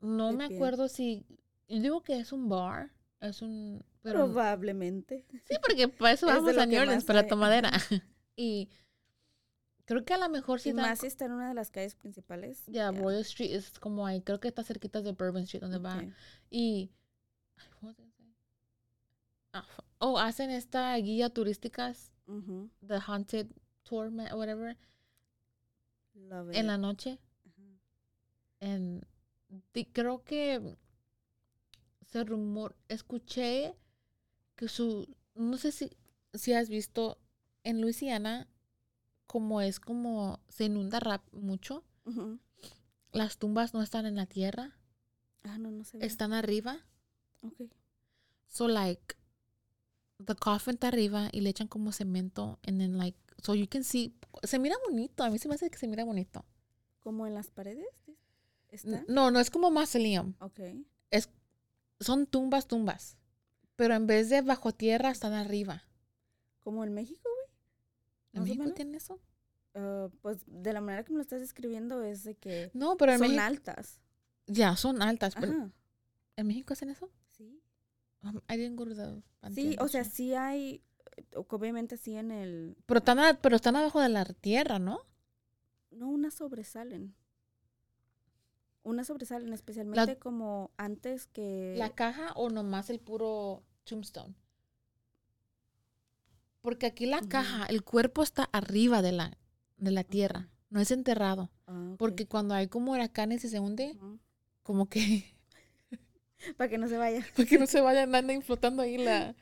No 0.00 0.30
De 0.30 0.36
me 0.36 0.48
pie. 0.48 0.56
acuerdo 0.56 0.88
si, 0.88 1.26
yo 1.68 1.80
digo 1.80 2.02
que 2.02 2.18
es 2.18 2.32
un 2.32 2.48
bar, 2.48 2.90
es 3.20 3.42
un, 3.42 3.84
pero 4.02 4.26
Probablemente. 4.26 5.26
Sí, 5.48 5.56
porque 5.62 5.88
para 5.88 6.12
eso 6.12 6.26
Es 6.30 6.34
vamos 6.34 6.56
a 6.56 6.66
New 6.66 6.80
Orleans, 6.80 7.04
para 7.04 7.20
hay, 7.20 7.28
tomadera. 7.28 7.70
y 8.36 8.68
creo 9.84 10.04
que 10.04 10.14
a 10.14 10.18
lo 10.18 10.28
mejor 10.28 10.60
sí 10.60 10.72
dan 10.72 10.86
más 10.90 11.00
si 11.00 11.06
está 11.06 11.24
en 11.26 11.32
una 11.32 11.48
de 11.48 11.54
las 11.54 11.70
calles 11.70 11.94
principales. 11.94 12.62
Ya, 12.66 12.90
yeah, 12.90 12.92
Royal 12.92 13.20
Street 13.22 13.52
es 13.54 13.78
como 13.78 14.06
ahí, 14.06 14.20
creo 14.22 14.40
que 14.40 14.48
está 14.48 14.62
cerquita 14.64 15.02
de 15.02 15.12
Bourbon 15.12 15.42
Street, 15.42 15.62
donde 15.62 15.78
va. 15.78 16.02
Y. 16.50 16.90
Ah, 19.52 19.66
oh, 19.98 20.18
hacen 20.18 20.50
esta 20.50 20.96
guía 20.96 21.30
turísticas, 21.30 22.12
The 22.86 22.98
Haunted 23.06 23.46
Tour, 23.84 24.10
whatever, 24.34 24.76
love 26.14 26.48
en 26.50 26.56
it. 26.56 26.66
la 26.66 26.78
noche. 26.78 27.18
En, 28.60 29.06
di- 29.72 29.84
creo 29.84 30.24
que 30.24 30.76
se 32.06 32.24
rumor, 32.24 32.74
escuché 32.88 33.74
que 34.56 34.68
su, 34.68 35.06
no 35.34 35.56
sé 35.58 35.70
si, 35.70 35.90
si 36.32 36.52
has 36.54 36.68
visto 36.68 37.18
en 37.62 37.80
Luisiana, 37.80 38.48
como 39.26 39.60
es 39.60 39.80
como 39.80 40.40
se 40.48 40.64
inunda 40.64 41.00
rap 41.00 41.22
mucho, 41.32 41.82
las 43.12 43.38
tumbas 43.38 43.74
no 43.74 43.82
están 43.82 44.06
en 44.06 44.16
la 44.16 44.26
tierra, 44.26 44.72
Ah, 45.44 45.58
no, 45.58 45.70
no 45.70 45.84
sé. 45.84 45.98
están 46.04 46.32
arriba. 46.32 46.78
Ok. 47.42 47.70
So 48.48 48.68
like 48.68 49.16
the 50.24 50.34
coffin 50.34 50.74
está 50.74 50.88
arriba 50.88 51.28
y 51.32 51.40
le 51.40 51.50
echan 51.50 51.68
como 51.68 51.92
cemento 51.92 52.58
and 52.66 52.78
then 52.78 52.96
like 52.98 53.18
so 53.42 53.54
you 53.54 53.68
can 53.68 53.84
see 53.84 54.14
se 54.44 54.58
mira 54.58 54.76
bonito, 54.88 55.22
a 55.24 55.30
mí 55.30 55.38
se 55.38 55.48
me 55.48 55.54
hace 55.56 55.70
que 55.70 55.78
se 55.78 55.86
mira 55.88 56.04
bonito. 56.04 56.44
¿Como 57.00 57.26
en 57.26 57.34
las 57.34 57.50
paredes? 57.50 57.86
¿Está? 58.70 59.04
No, 59.08 59.30
no 59.30 59.38
es 59.40 59.50
como 59.50 59.70
mausoleum. 59.70 60.34
Ok. 60.40 60.60
Son 62.00 62.26
tumbas, 62.26 62.66
tumbas. 62.66 63.16
Pero 63.76 63.94
en 63.94 64.06
vez 64.06 64.28
de 64.28 64.42
bajo 64.42 64.72
tierra 64.72 65.10
están 65.10 65.32
arriba. 65.32 65.84
¿Como 66.60 66.82
en 66.84 66.92
México? 66.92 67.28
¿En 68.34 68.40
¿Más 68.42 68.50
o 68.50 68.54
México 68.54 68.74
tienen 68.74 68.94
eso? 68.94 69.20
Ah, 69.74 70.08
pues 70.22 70.42
de 70.46 70.72
la 70.72 70.80
manera 70.80 71.02
que 71.04 71.10
me 71.12 71.16
lo 71.16 71.22
estás 71.22 71.40
describiendo 71.40 72.02
es 72.02 72.22
de 72.24 72.34
que 72.36 72.70
No, 72.74 72.96
pero 72.96 73.12
en 73.12 73.18
son 73.18 73.28
México 73.28 73.42
altas. 73.44 74.00
ya 74.46 74.76
son 74.76 75.00
altas. 75.02 75.34
pero. 75.40 75.70
¿En 76.36 76.46
México 76.46 76.72
hacen 76.72 76.90
eso? 76.90 77.10
Sí. 77.30 77.60
Um, 78.22 78.40
I 78.48 78.56
didn't 78.56 78.76
go 78.76 78.84
to 78.84 78.94
the 78.94 79.22
Sí, 79.54 79.76
o 79.80 79.88
sea, 79.88 80.04
sí 80.04 80.34
hay, 80.34 80.82
eh, 81.16 81.24
obviamente 81.48 81.96
sí 81.96 82.16
en 82.16 82.30
el... 82.30 82.76
Pero 82.86 82.98
están, 82.98 83.18
a- 83.18 83.34
pero 83.40 83.56
están 83.56 83.76
abajo 83.76 84.00
de 84.00 84.08
la 84.08 84.24
tierra, 84.24 84.78
¿no? 84.78 85.00
No, 85.90 86.08
unas 86.08 86.34
sobresalen. 86.34 87.14
Unas 88.82 89.06
sobresalen, 89.06 89.52
especialmente 89.52 90.18
como 90.18 90.70
antes 90.76 91.26
que... 91.26 91.74
¿La 91.78 91.90
caja 91.94 92.32
o 92.34 92.50
nomás 92.50 92.90
el 92.90 93.00
puro 93.00 93.62
tombstone? 93.84 94.34
Porque 96.64 96.86
aquí 96.86 97.04
la 97.04 97.20
caja, 97.20 97.66
el 97.66 97.84
cuerpo 97.84 98.22
está 98.22 98.48
arriba 98.50 99.02
de 99.02 99.12
la, 99.12 99.36
de 99.76 99.90
la 99.90 100.02
tierra, 100.02 100.48
no 100.70 100.80
es 100.80 100.90
enterrado. 100.90 101.50
Ah. 101.66 101.94
Porque 101.98 102.26
cuando 102.26 102.54
hay 102.54 102.68
como 102.68 102.92
huracanes 102.92 103.44
y 103.44 103.50
se 103.50 103.60
hunde, 103.60 103.98
como 104.62 104.88
que 104.88 105.36
Para 106.56 106.70
que 106.70 106.78
no 106.78 106.88
se 106.88 106.96
vaya. 106.96 107.22
para 107.36 107.46
que 107.46 107.58
no 107.58 107.66
se 107.66 107.82
vayan 107.82 108.14
anden 108.14 108.40
flotando 108.40 108.80
ahí 108.82 108.96
la. 108.96 109.36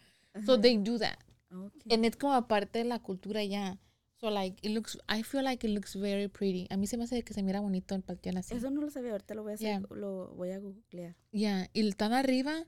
So 0.45 0.61
they 0.61 0.77
do 0.79 0.99
that. 0.99 1.18
Ok. 1.55 1.93
And 1.93 2.05
it's 2.05 2.16
como 2.16 2.49
parte 2.49 2.81
de 2.81 2.87
la 2.87 2.99
cultura 2.99 3.45
ya. 3.45 3.79
So 4.16 4.29
like 4.29 4.57
it 4.66 4.73
looks, 4.73 4.99
I 5.09 5.23
feel 5.23 5.45
like 5.45 5.64
it 5.64 5.73
looks 5.73 5.95
very 5.95 6.27
pretty. 6.27 6.66
A 6.70 6.77
mí 6.77 6.89
se 6.89 6.97
me 6.97 7.05
hace 7.05 7.23
que 7.23 7.35
se 7.35 7.43
mira 7.45 7.61
bonito 7.61 7.95
el 7.95 8.03
panteón 8.03 8.39
así. 8.39 8.55
Eso 8.55 8.68
no 8.70 8.81
lo 8.81 8.91
sabía, 8.91 9.12
ahorita 9.12 9.35
lo 9.37 9.45
voy 9.45 9.53
a 9.53 9.55
hacer, 9.55 9.66
Yeah. 9.66 9.83
lo 9.91 10.35
voy 10.35 10.51
a 10.51 10.59
googlear. 10.59 11.16
Ya, 11.31 11.68
y 11.73 11.87
están 11.87 12.12
arriba. 12.12 12.66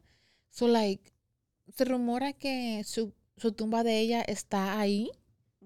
So 0.50 0.68
like 0.68 1.12
se 1.72 1.84
rumora 1.84 2.32
que 2.34 2.82
su, 2.84 3.14
su 3.36 3.52
tumba 3.52 3.82
de 3.82 3.98
ella 4.00 4.22
está 4.22 4.78
ahí 4.78 5.10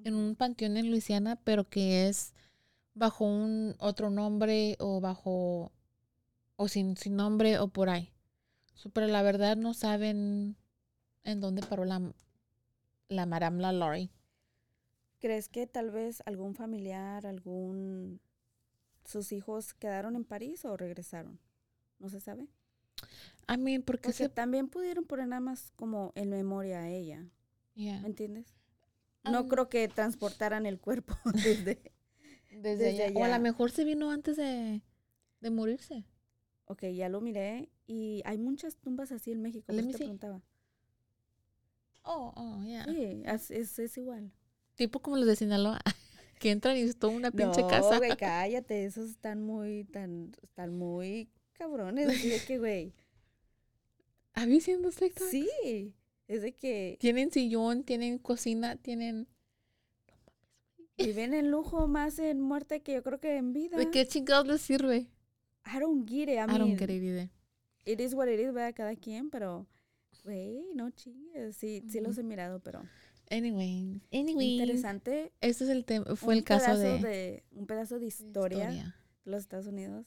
en 0.04 0.14
un 0.14 0.34
panteón 0.34 0.76
en 0.76 0.90
Luisiana, 0.90 1.36
pero 1.36 1.68
que 1.68 2.08
es 2.08 2.34
bajo 2.94 3.24
un 3.24 3.74
otro 3.78 4.10
nombre 4.10 4.76
o 4.78 5.00
bajo 5.00 5.72
o 6.56 6.68
sin, 6.68 6.96
sin 6.96 7.16
nombre 7.16 7.58
o 7.58 7.68
por 7.68 7.88
ahí. 7.88 8.12
So, 8.74 8.90
pero 8.90 9.06
la 9.06 9.22
verdad 9.22 9.56
no 9.56 9.74
saben 9.74 10.56
en 11.24 11.40
dónde 11.40 11.62
paró 11.62 11.84
la 11.84 12.12
la 13.08 13.26
Madame 13.26 13.62
la 13.62 13.72
Laurie. 13.72 14.10
¿Crees 15.18 15.48
que 15.48 15.66
tal 15.66 15.90
vez 15.90 16.22
algún 16.26 16.54
familiar, 16.54 17.26
algún... 17.26 18.20
sus 19.04 19.32
hijos 19.32 19.74
quedaron 19.74 20.14
en 20.14 20.24
París 20.24 20.64
o 20.64 20.76
regresaron? 20.76 21.40
¿No 21.98 22.08
se 22.08 22.20
sabe? 22.20 22.46
I 23.48 23.56
mean, 23.56 23.82
porque 23.82 24.08
Porque 24.08 24.12
se 24.12 24.28
también 24.28 24.68
pudieron 24.68 25.04
poner 25.04 25.26
nada 25.26 25.40
más 25.40 25.72
como 25.74 26.12
en 26.14 26.30
memoria 26.30 26.80
a 26.80 26.88
ella, 26.88 27.26
yeah, 27.78 28.00
¿me 28.00 28.08
entiendes? 28.08 28.54
No 29.24 29.48
creo 29.48 29.68
que 29.68 29.88
transportaran 29.88 30.66
el 30.66 30.78
cuerpo 30.78 31.14
desde... 31.34 31.80
desde, 32.50 32.76
desde 32.76 33.04
allá. 33.04 33.18
O 33.18 33.24
a 33.24 33.28
lo 33.28 33.40
mejor 33.40 33.70
se 33.70 33.84
vino 33.84 34.10
antes 34.10 34.36
de, 34.36 34.82
de 35.40 35.50
morirse. 35.50 36.04
Ok, 36.66 36.84
ya 36.94 37.08
lo 37.08 37.20
miré 37.20 37.70
y 37.86 38.22
hay 38.26 38.38
muchas 38.38 38.76
tumbas 38.76 39.12
así 39.12 39.32
en 39.32 39.40
México, 39.40 39.72
Let 39.72 39.82
me 39.82 39.92
te 39.92 39.98
preguntaba. 39.98 40.42
Oh, 42.02 42.32
oh, 42.36 42.62
yeah. 42.62 42.84
Sí, 42.84 43.22
es, 43.24 43.50
es, 43.50 43.78
es 43.78 43.98
igual. 43.98 44.32
Tipo 44.74 45.00
como 45.00 45.16
los 45.16 45.26
de 45.26 45.36
Sinaloa, 45.36 45.80
que 46.38 46.50
entran 46.50 46.76
y 46.76 46.80
es 46.80 46.98
toda 46.98 47.14
una 47.14 47.30
pinche 47.30 47.62
casa. 47.66 47.92
No, 47.92 47.98
güey, 47.98 48.16
cállate, 48.18 48.84
esos 48.84 49.10
están 49.10 49.42
muy, 49.42 49.84
tan, 49.84 50.32
están 50.42 50.76
muy 50.76 51.30
cabrones, 51.54 52.08
así 52.08 52.28
de 52.28 52.40
que, 52.40 52.58
güey, 52.58 52.94
¿Habéis 54.34 54.66
viendo 54.66 54.90
TikTok? 54.90 55.28
sí, 55.28 55.94
es 56.28 56.42
de 56.42 56.52
que 56.52 56.96
Tienen 57.00 57.32
sillón, 57.32 57.82
tienen 57.82 58.18
cocina, 58.18 58.76
tienen... 58.76 59.26
viven 60.96 61.34
en 61.34 61.50
lujo 61.50 61.88
más 61.88 62.18
en 62.18 62.40
muerte 62.40 62.80
que 62.80 62.94
yo 62.94 63.02
creo 63.02 63.18
que 63.18 63.36
en 63.36 63.52
vida. 63.52 63.76
¿De 63.78 63.90
qué 63.90 64.06
chingados 64.06 64.46
les 64.46 64.60
sirve? 64.60 65.08
I 65.64 65.80
don't 65.80 66.08
get 66.08 66.24
it, 66.24 66.28
I 66.30 66.38
I, 66.38 66.46
mean, 66.46 66.58
don't 66.58 66.78
get 66.78 66.90
it 66.90 67.02
either. 67.02 67.30
it 67.84 68.00
is 68.00 68.14
what 68.14 68.28
it 68.28 68.38
is, 68.38 68.52
¿verdad? 68.52 68.74
Cada 68.74 68.94
quien, 68.94 69.30
pero, 69.30 69.66
güey, 70.24 70.66
no 70.74 70.90
chingues, 70.90 71.56
sí, 71.56 71.82
sí 71.88 72.00
los 72.00 72.16
he 72.18 72.22
mirado, 72.22 72.60
pero 72.60 72.82
Anyway, 73.30 74.00
anyway. 74.12 74.60
interesante. 74.60 75.32
Este 75.40 75.64
es 75.64 75.70
el 75.70 75.84
tema, 75.84 76.16
fue 76.16 76.34
el 76.34 76.44
caso 76.44 76.66
pedazo 76.66 77.06
de, 77.06 77.44
Un 77.52 77.66
pedazo 77.66 77.94
de 77.96 78.00
de 78.00 78.06
historia, 78.06 78.70
de 78.70 79.30
los 79.30 79.42
Estados 79.42 79.66
Unidos. 79.66 80.06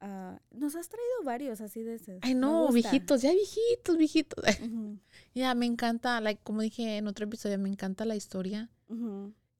Ah, 0.00 0.38
nos 0.50 0.76
has 0.76 0.88
traído 0.88 1.22
varios 1.24 1.60
así 1.60 1.82
de 1.82 1.94
esos. 1.94 2.18
Ay, 2.20 2.34
no, 2.34 2.70
viejitos, 2.70 3.22
ya 3.22 3.32
viejitos, 3.32 3.96
viejitos. 3.96 4.44
Ya, 5.34 5.54
me 5.54 5.66
encanta, 5.66 6.18
like, 6.22 6.40
como 6.42 6.62
dije 6.62 6.96
en 6.96 7.08
otro 7.08 7.26
episodio, 7.26 7.58
me 7.58 7.68
encanta 7.68 8.06
la 8.06 8.16
historia. 8.16 8.70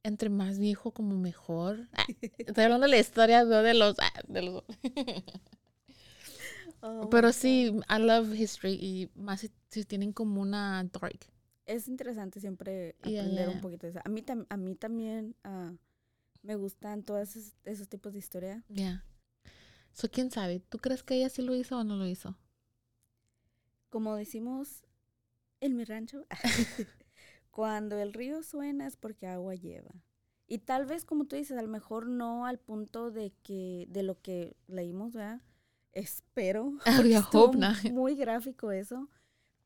Entre 0.02 0.30
más 0.30 0.58
viejo, 0.58 0.92
como 0.92 1.18
mejor. 1.18 1.88
Ah, 1.92 2.06
estoy 2.38 2.64
hablando 2.64 2.86
de 2.86 2.92
la 2.92 2.98
historia 2.98 3.44
no 3.44 3.62
de 3.62 3.74
los... 3.74 3.96
ah, 3.98 4.12
de 4.26 4.42
los 4.42 4.64
Oh 6.80 7.08
Pero 7.10 7.32
sí. 7.32 7.72
I 7.88 7.98
love 7.98 8.34
history 8.34 8.74
y 8.74 9.10
más 9.14 9.40
si, 9.68 9.84
tienen 9.84 10.12
como 10.12 10.40
una 10.40 10.84
dark. 10.84 11.26
Es 11.64 11.88
interesante 11.88 12.40
siempre 12.40 12.94
aprender 13.00 13.48
yeah. 13.48 13.50
un 13.50 13.60
poquito 13.60 13.86
de 13.86 13.90
eso. 13.90 14.00
A 14.04 14.08
mí, 14.08 14.24
a 14.48 14.56
mí 14.56 14.74
también 14.76 15.34
ah, 15.42 15.72
me 16.42 16.54
gustan 16.54 17.02
todos 17.02 17.36
esos, 17.36 17.56
esos 17.64 17.88
tipos 17.88 18.12
de 18.12 18.20
historia. 18.20 18.64
Ya. 18.68 19.04
So, 19.96 20.10
¿quién 20.10 20.30
sabe? 20.30 20.60
¿Tú 20.60 20.76
crees 20.76 21.02
que 21.02 21.14
ella 21.14 21.30
sí 21.30 21.40
lo 21.40 21.54
hizo 21.54 21.78
o 21.78 21.82
no 21.82 21.96
lo 21.96 22.06
hizo? 22.06 22.36
Como 23.88 24.14
decimos 24.14 24.82
en 25.60 25.74
mi 25.74 25.84
rancho, 25.84 26.26
cuando 27.50 27.98
el 27.98 28.12
río 28.12 28.42
suena 28.42 28.86
es 28.86 28.96
porque 28.96 29.26
agua 29.26 29.54
lleva. 29.54 29.94
Y 30.46 30.58
tal 30.58 30.84
vez, 30.84 31.06
como 31.06 31.24
tú 31.24 31.34
dices, 31.34 31.56
a 31.56 31.62
lo 31.62 31.68
mejor 31.68 32.08
no 32.08 32.44
al 32.44 32.58
punto 32.58 33.10
de 33.10 33.32
que 33.42 33.86
de 33.88 34.02
lo 34.02 34.20
que 34.20 34.58
leímos, 34.66 35.14
¿verdad? 35.14 35.40
Espero. 35.92 36.74
Porque 36.96 37.18
hope 37.32 37.56
not. 37.56 37.82
Muy 37.90 38.16
gráfico 38.16 38.70
eso. 38.72 39.08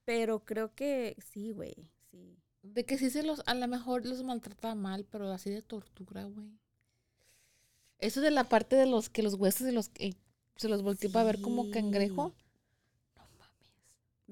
Pero 0.04 0.44
creo 0.44 0.76
que 0.76 1.16
sí, 1.18 1.50
güey. 1.50 1.90
Sí. 2.08 2.38
De 2.62 2.86
que 2.86 2.98
sí 2.98 3.10
se 3.10 3.24
los, 3.24 3.42
a 3.46 3.54
lo 3.54 3.66
mejor 3.66 4.06
los 4.06 4.22
maltrata 4.22 4.76
mal, 4.76 5.04
pero 5.10 5.28
así 5.32 5.50
de 5.50 5.60
tortura, 5.60 6.22
güey. 6.24 6.59
Eso 8.00 8.20
de 8.20 8.30
la 8.30 8.44
parte 8.44 8.76
de 8.76 8.86
los 8.86 9.08
que 9.10 9.22
los 9.22 9.34
huesos 9.34 9.66
se 9.66 9.72
los, 9.72 9.90
eh, 9.96 10.14
se 10.56 10.68
los 10.68 10.82
volteó 10.82 11.10
para 11.12 11.24
ver 11.26 11.40
como 11.40 11.70
cangrejo. 11.70 12.30
Sí. 12.36 12.44
No 13.16 13.28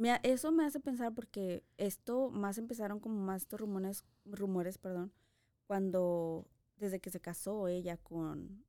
mames. 0.05 0.21
Eso 0.23 0.53
me 0.53 0.65
hace 0.65 0.81
pensar 0.81 1.15
porque 1.15 1.63
esto 1.77 2.31
más 2.31 2.59
empezaron 2.59 3.01
como 3.01 3.21
más 3.21 3.43
estos 3.43 3.61
rumores, 3.61 4.05
rumores, 4.25 4.79
perdón, 4.79 5.13
cuando 5.67 6.47
desde 6.77 7.01
que 7.01 7.11
se 7.11 7.21
casó 7.21 7.67
ella 7.69 7.97
con, 7.97 8.65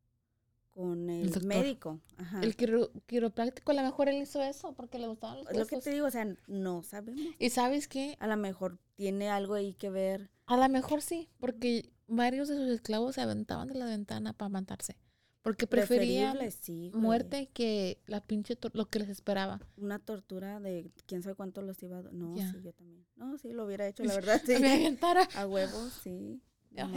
con 0.72 1.10
el, 1.10 1.30
médico. 1.46 2.00
Ajá. 2.18 2.42
El 2.42 2.56
quiro- 2.58 2.92
quiropráctico 3.06 3.72
a 3.72 3.76
lo 3.76 3.84
mejor 3.84 4.10
él 4.10 4.22
hizo 4.22 4.42
eso 4.42 4.74
porque 4.74 4.98
le 4.98 5.08
gustaban 5.08 5.38
los 5.40 5.48
Es 5.52 5.58
lo 5.58 5.66
que 5.68 5.76
huesos. 5.76 5.84
te 5.84 5.92
digo, 5.92 6.08
o 6.08 6.12
sea, 6.12 6.28
no 6.48 6.82
sabemos. 6.84 7.22
Y 7.38 7.50
sabes 7.52 7.88
qué? 7.88 8.18
A 8.20 8.28
lo 8.28 8.36
mejor 8.38 8.80
tiene 8.96 9.30
algo 9.30 9.54
ahí 9.54 9.74
que 9.76 9.90
ver. 9.90 10.30
A 10.50 10.58
lo 10.58 10.68
mejor 10.68 11.04
sí, 11.04 11.30
porque 11.40 11.92
varios 12.08 12.48
de 12.48 12.56
sus 12.56 12.70
esclavos 12.70 13.14
se 13.14 13.22
aventaban 13.22 13.68
de 13.68 13.76
la 13.76 13.86
ventana 13.86 14.34
para 14.34 14.50
matarse. 14.50 14.98
Porque 15.44 15.68
preferían 15.68 16.40
sí, 16.52 16.90
muerte 16.92 17.50
que 17.54 18.02
la 18.08 18.20
pinche 18.20 18.58
lo 18.74 18.88
que 18.88 18.98
les 18.98 19.10
esperaba. 19.10 19.62
Una 19.78 20.00
tortura 20.00 20.60
de 20.60 20.92
quién 21.06 21.22
sabe 21.22 21.36
cuánto 21.36 21.62
los 21.62 21.82
iba 21.84 22.00
a... 22.00 22.02
No, 22.02 22.36
sí, 22.36 22.62
yo 22.64 22.74
también. 22.74 23.06
No, 23.16 23.38
sí, 23.38 23.54
lo 23.54 23.66
hubiera 23.66 23.88
hecho, 23.88 24.04
la 24.04 24.16
verdad, 24.16 24.42
sí. 24.44 24.58
Me 24.60 24.74
aventara. 24.74 25.30
A 25.36 25.46
huevos, 25.46 25.94
sí. 26.04 26.42
No. 26.72 26.88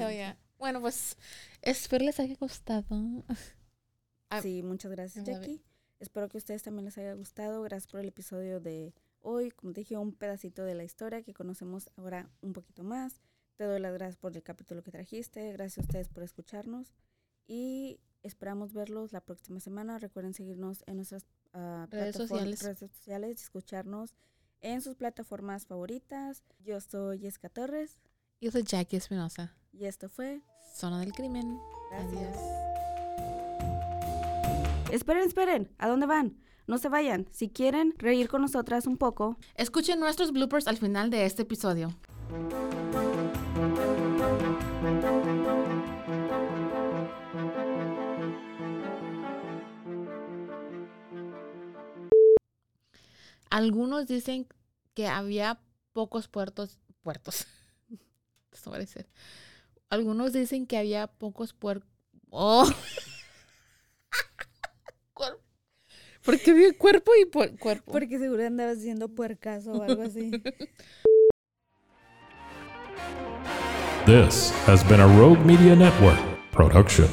Bueno, 0.58 0.80
pues 0.80 1.18
espero 1.60 2.06
les 2.06 2.20
haya 2.20 2.36
gustado. 2.40 2.86
Sí, 4.40 4.62
muchas 4.62 4.90
gracias. 4.90 5.26
Jackie. 5.26 5.62
Espero 6.00 6.26
que 6.30 6.38
a 6.38 6.40
ustedes 6.40 6.62
también 6.62 6.86
les 6.86 6.96
haya 6.96 7.12
gustado. 7.12 7.60
Gracias 7.60 7.86
por 7.86 8.00
el 8.00 8.08
episodio 8.08 8.60
de 8.60 8.94
hoy. 9.20 9.50
Como 9.50 9.74
te 9.74 9.80
dije, 9.80 9.98
un 9.98 10.14
pedacito 10.14 10.64
de 10.64 10.74
la 10.74 10.84
historia 10.84 11.22
que 11.22 11.34
conocemos 11.34 11.90
ahora 11.98 12.30
un 12.40 12.54
poquito 12.54 12.82
más. 12.82 13.20
Te 13.56 13.64
doy 13.64 13.80
las 13.80 13.92
gracias 13.94 14.16
por 14.16 14.34
el 14.36 14.42
capítulo 14.42 14.82
que 14.82 14.90
trajiste. 14.90 15.52
Gracias 15.52 15.78
a 15.78 15.82
ustedes 15.82 16.08
por 16.08 16.22
escucharnos. 16.22 16.92
Y 17.46 18.00
esperamos 18.22 18.72
verlos 18.72 19.12
la 19.12 19.20
próxima 19.20 19.60
semana. 19.60 19.98
Recuerden 19.98 20.32
seguirnos 20.34 20.82
en 20.86 20.96
nuestras 20.96 21.26
ah, 21.52 21.86
Redes 21.90 22.16
sociales. 22.16 22.62
redes 22.62 22.78
sociales 22.78 23.40
y 23.40 23.42
escucharnos 23.44 24.14
en 24.60 24.80
sus 24.80 24.94
plataformas 24.96 25.66
favoritas. 25.66 26.42
Yo 26.60 26.80
soy 26.80 27.18
Jessica 27.18 27.48
Torres 27.48 28.00
Yo 28.40 28.50
soy 28.50 28.62
Jackie 28.62 28.96
Espinosa. 28.96 29.54
y 29.72 29.84
esto 29.86 30.08
fue 30.08 30.40
Zona 30.74 31.00
del 31.00 31.12
crimen. 31.12 31.58
Gracias. 31.90 32.36
Adiós. 32.38 32.62
Esperen, 34.90 35.24
esperen. 35.24 35.70
¿A 35.78 35.88
dónde 35.88 36.06
van? 36.06 36.38
No 36.66 36.78
se 36.78 36.88
vayan. 36.88 37.26
Si 37.32 37.48
quieren 37.50 37.92
reír 37.98 38.28
con 38.28 38.40
nosotras 38.40 38.86
un 38.86 38.96
poco, 38.96 39.36
Escuchen 39.56 39.98
nuestros 40.00 40.32
bloopers 40.32 40.68
al 40.68 40.78
final 40.78 41.10
de 41.10 41.26
este 41.26 41.42
episodio. 41.42 41.90
Algunos 53.52 54.06
dicen 54.06 54.46
que 54.94 55.08
había 55.08 55.60
pocos 55.92 56.26
puertos, 56.26 56.78
puertos. 57.02 57.46
Esto 58.50 58.70
va 58.70 58.76
a 58.76 58.80
decir. 58.80 59.06
Algunos 59.90 60.32
dicen 60.32 60.66
que 60.66 60.78
había 60.78 61.06
pocos 61.06 61.52
puertos. 61.52 61.86
Oh. 62.30 62.66
Porque 66.24 66.52
había 66.52 66.72
cuerpo 66.78 67.10
y 67.20 67.26
puer- 67.28 67.58
cuerpo. 67.58 67.92
porque 67.92 68.18
seguro 68.18 68.46
andabas 68.46 68.78
haciendo 68.78 69.08
puercaso 69.08 69.72
o 69.72 69.82
algo 69.82 70.02
así. 70.02 70.30
This 74.06 74.52
has 74.66 74.82
been 74.88 75.00
a 75.00 75.06
Rogue 75.18 75.40
Media 75.44 75.74
Network 75.76 76.18
production. 76.52 77.08